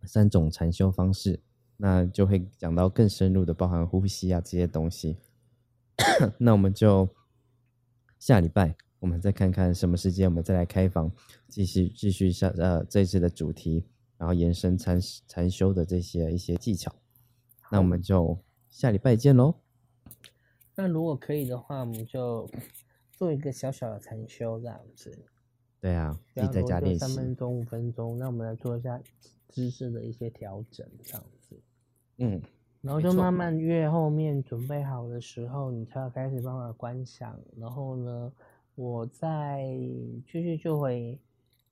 [0.04, 1.40] 三种禅修方式。
[1.82, 5.18] 那就会讲到更深入的，包含呼吸啊这些东西。
[6.38, 7.08] 那我们就
[8.18, 11.10] 下礼拜我们再看看什么时间，我们再来开房，
[11.48, 13.86] 继续继续下呃这次的主题，
[14.18, 16.94] 然后延伸禅禅修的这些一些技巧。
[17.72, 18.38] 那我们就
[18.70, 19.56] 下礼拜见喽。
[20.76, 22.50] 那如果可以的话，我们就
[23.14, 25.18] 做一个小小的禅修这样子。
[25.82, 27.00] 对啊，不要自己在家多练习。
[27.00, 29.02] 三分钟、五分钟，那我们来做一下
[29.48, 31.60] 姿势的一些调整，这样子。
[32.18, 32.42] 嗯，
[32.82, 37.40] 然后就慢慢越后面准备好的时候，你才要开始慢慢观想。
[37.58, 38.34] 然后呢，
[38.76, 39.64] 我在
[40.26, 41.18] 继续就回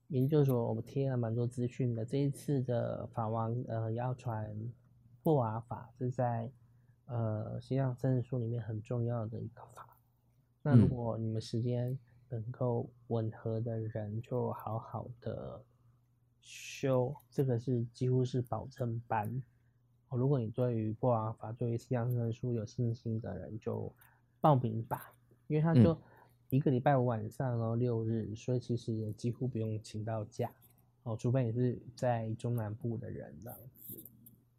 [0.08, 2.02] 研究所，我们贴了蛮多资讯的。
[2.04, 4.50] 这一次的法王呃要传
[5.22, 6.50] 布瓦法是在
[7.04, 9.98] 呃西洋圣书里面很重要的一个法。
[10.62, 11.98] 那如嗯果你们时间
[12.30, 15.62] 能够吻合的人，就好好的
[16.40, 19.42] 修，这个是几乎是保证班。
[20.08, 23.92] 哦，如果你对于波瓦法、对于西洋证书有信心的人，就
[24.40, 25.12] 报名吧，
[25.46, 25.98] 因为他嗯就
[26.48, 30.50] 一个礼拜五晚上，然后六日，所以其实也几乎不用请到假
[31.02, 33.94] 哦，除非你是在中南部的人这样子。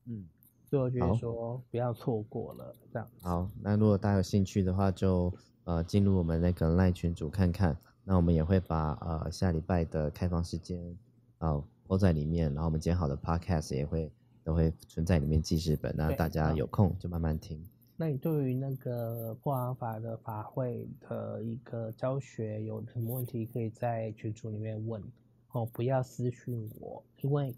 [0.05, 0.27] 嗯，
[0.65, 3.27] 所以我觉得说不要错过了这样子。
[3.27, 5.33] 好，那如果大家有兴趣的话，就
[5.69, 7.77] 呃进入我们那个赖群组看看。
[8.03, 10.97] 那我们也会把呃下礼拜的开放时间
[11.37, 14.11] 啊播在里面，然后我们剪好的 podcast 也会
[14.43, 17.63] 都会存在里面记事本，那对大家有空就慢慢听。
[17.95, 25.03] 那你对于那个破案法的法会的一个教学有什么问题，可以在群组里面问
[25.51, 27.53] 哦，不要私讯我，因为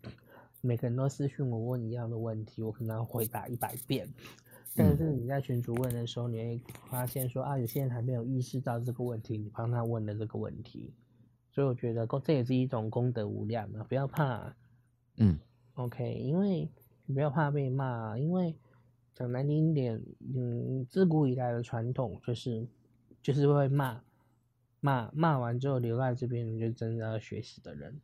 [0.59, 4.09] 每个人都私讯我问一样的问题，我可能要回答一百遍。
[4.75, 10.93] 但是你在群主问的时候，你会发现说啊，有些人还没有意识到这个问题，你帮他问了这个问题，
[11.51, 14.55] 所以我觉得功这也是一种功德无量啊，不要怕，
[15.17, 15.37] 嗯。
[15.75, 16.69] OK，因为
[17.05, 18.53] 你不要怕被骂，因为
[19.15, 20.01] 讲难听一点，
[20.35, 22.67] 嗯，自古以来的传统就是
[23.21, 24.01] 就是会骂，
[24.81, 28.01] 骂骂完之后留在这边，你就真的要学习的人，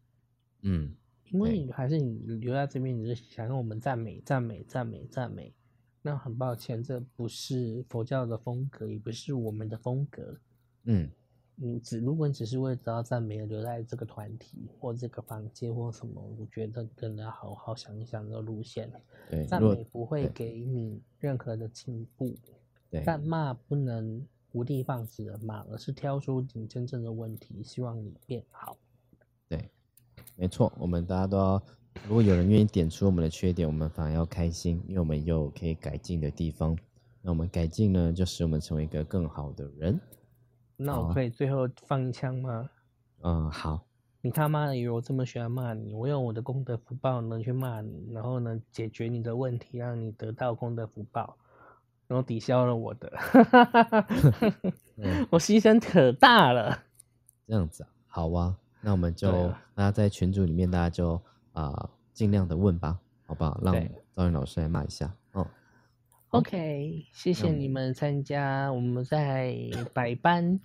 [0.62, 0.96] 嗯，
[1.32, 5.54] 因为你还是你留在这边，你是想让我们赞美赞美赞美赞美，
[6.08, 10.40] 那很抱歉，这不是佛教的风格，也不是我们的风格。
[10.86, 11.10] 嗯
[11.60, 18.90] 你只如果你只是为了得到赞美而留在这个团体或这个房间或什么，我觉得真的要好好想一想这个路线。
[19.30, 22.34] 对，赞美不会给你任何的进步，
[22.90, 28.78] 对但骂不能无地放矢的骂，而是挑出你真正的问题，希望你变好。
[29.50, 29.70] 对，
[30.36, 31.64] 没错，我们大家都要，
[32.06, 36.78] 如果有人愿意点出我们的缺点，我们反而要开心，因为我们有可以改进的地方。
[37.22, 40.00] 那我们改进呢，就使我们成为一个更好的人。
[40.76, 42.70] 那我可以最后放一枪吗？
[43.24, 43.86] 嗯，好，
[44.22, 45.94] 你他妈的以为我这么喜欢骂你？
[45.94, 51.36] 我用我的功德福报呢去骂你，然后呢解决你的问题，让你得到功德福报，
[52.08, 53.12] 然后抵消了我的，
[54.98, 56.84] 嗯 我牺牲可大了。
[57.48, 61.20] 这样子啊，好啊，那我们就对啊大家在群组里面，大家就
[61.58, 63.60] 啊、尽量的问吧，好不好？
[63.64, 65.12] 让对赵云老师来骂一下。
[65.32, 65.48] 哦
[66.30, 68.72] ，OK，谢谢你们参加。
[68.72, 69.58] 我们在
[69.92, 70.60] 百般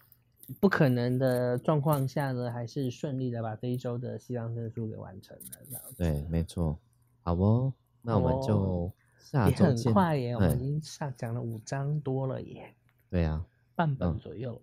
[0.61, 5.35] 不可能的状况下呢，还是顺利的把这一周的西藏证书给完成
[5.71, 5.81] 了。
[5.97, 6.79] 对，没错，
[7.23, 7.73] 好哦，
[8.03, 8.93] 那我们就哦
[9.33, 9.93] 也很下周见。
[9.95, 12.75] 快耶，我们哎已经上讲了五章多了耶，
[13.09, 13.43] 对呀、
[13.75, 14.61] 半本嗯左右，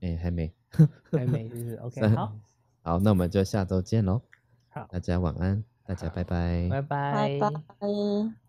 [0.00, 0.52] 哎，还没。
[1.12, 2.08] 还没就是 OK。
[2.16, 2.32] 好，
[2.82, 4.20] 好，那我们就下周见喽。
[4.70, 6.68] 好大家晚安，大家拜拜。
[6.70, 7.50] 拜拜拜。
[7.78, 8.39] 拜。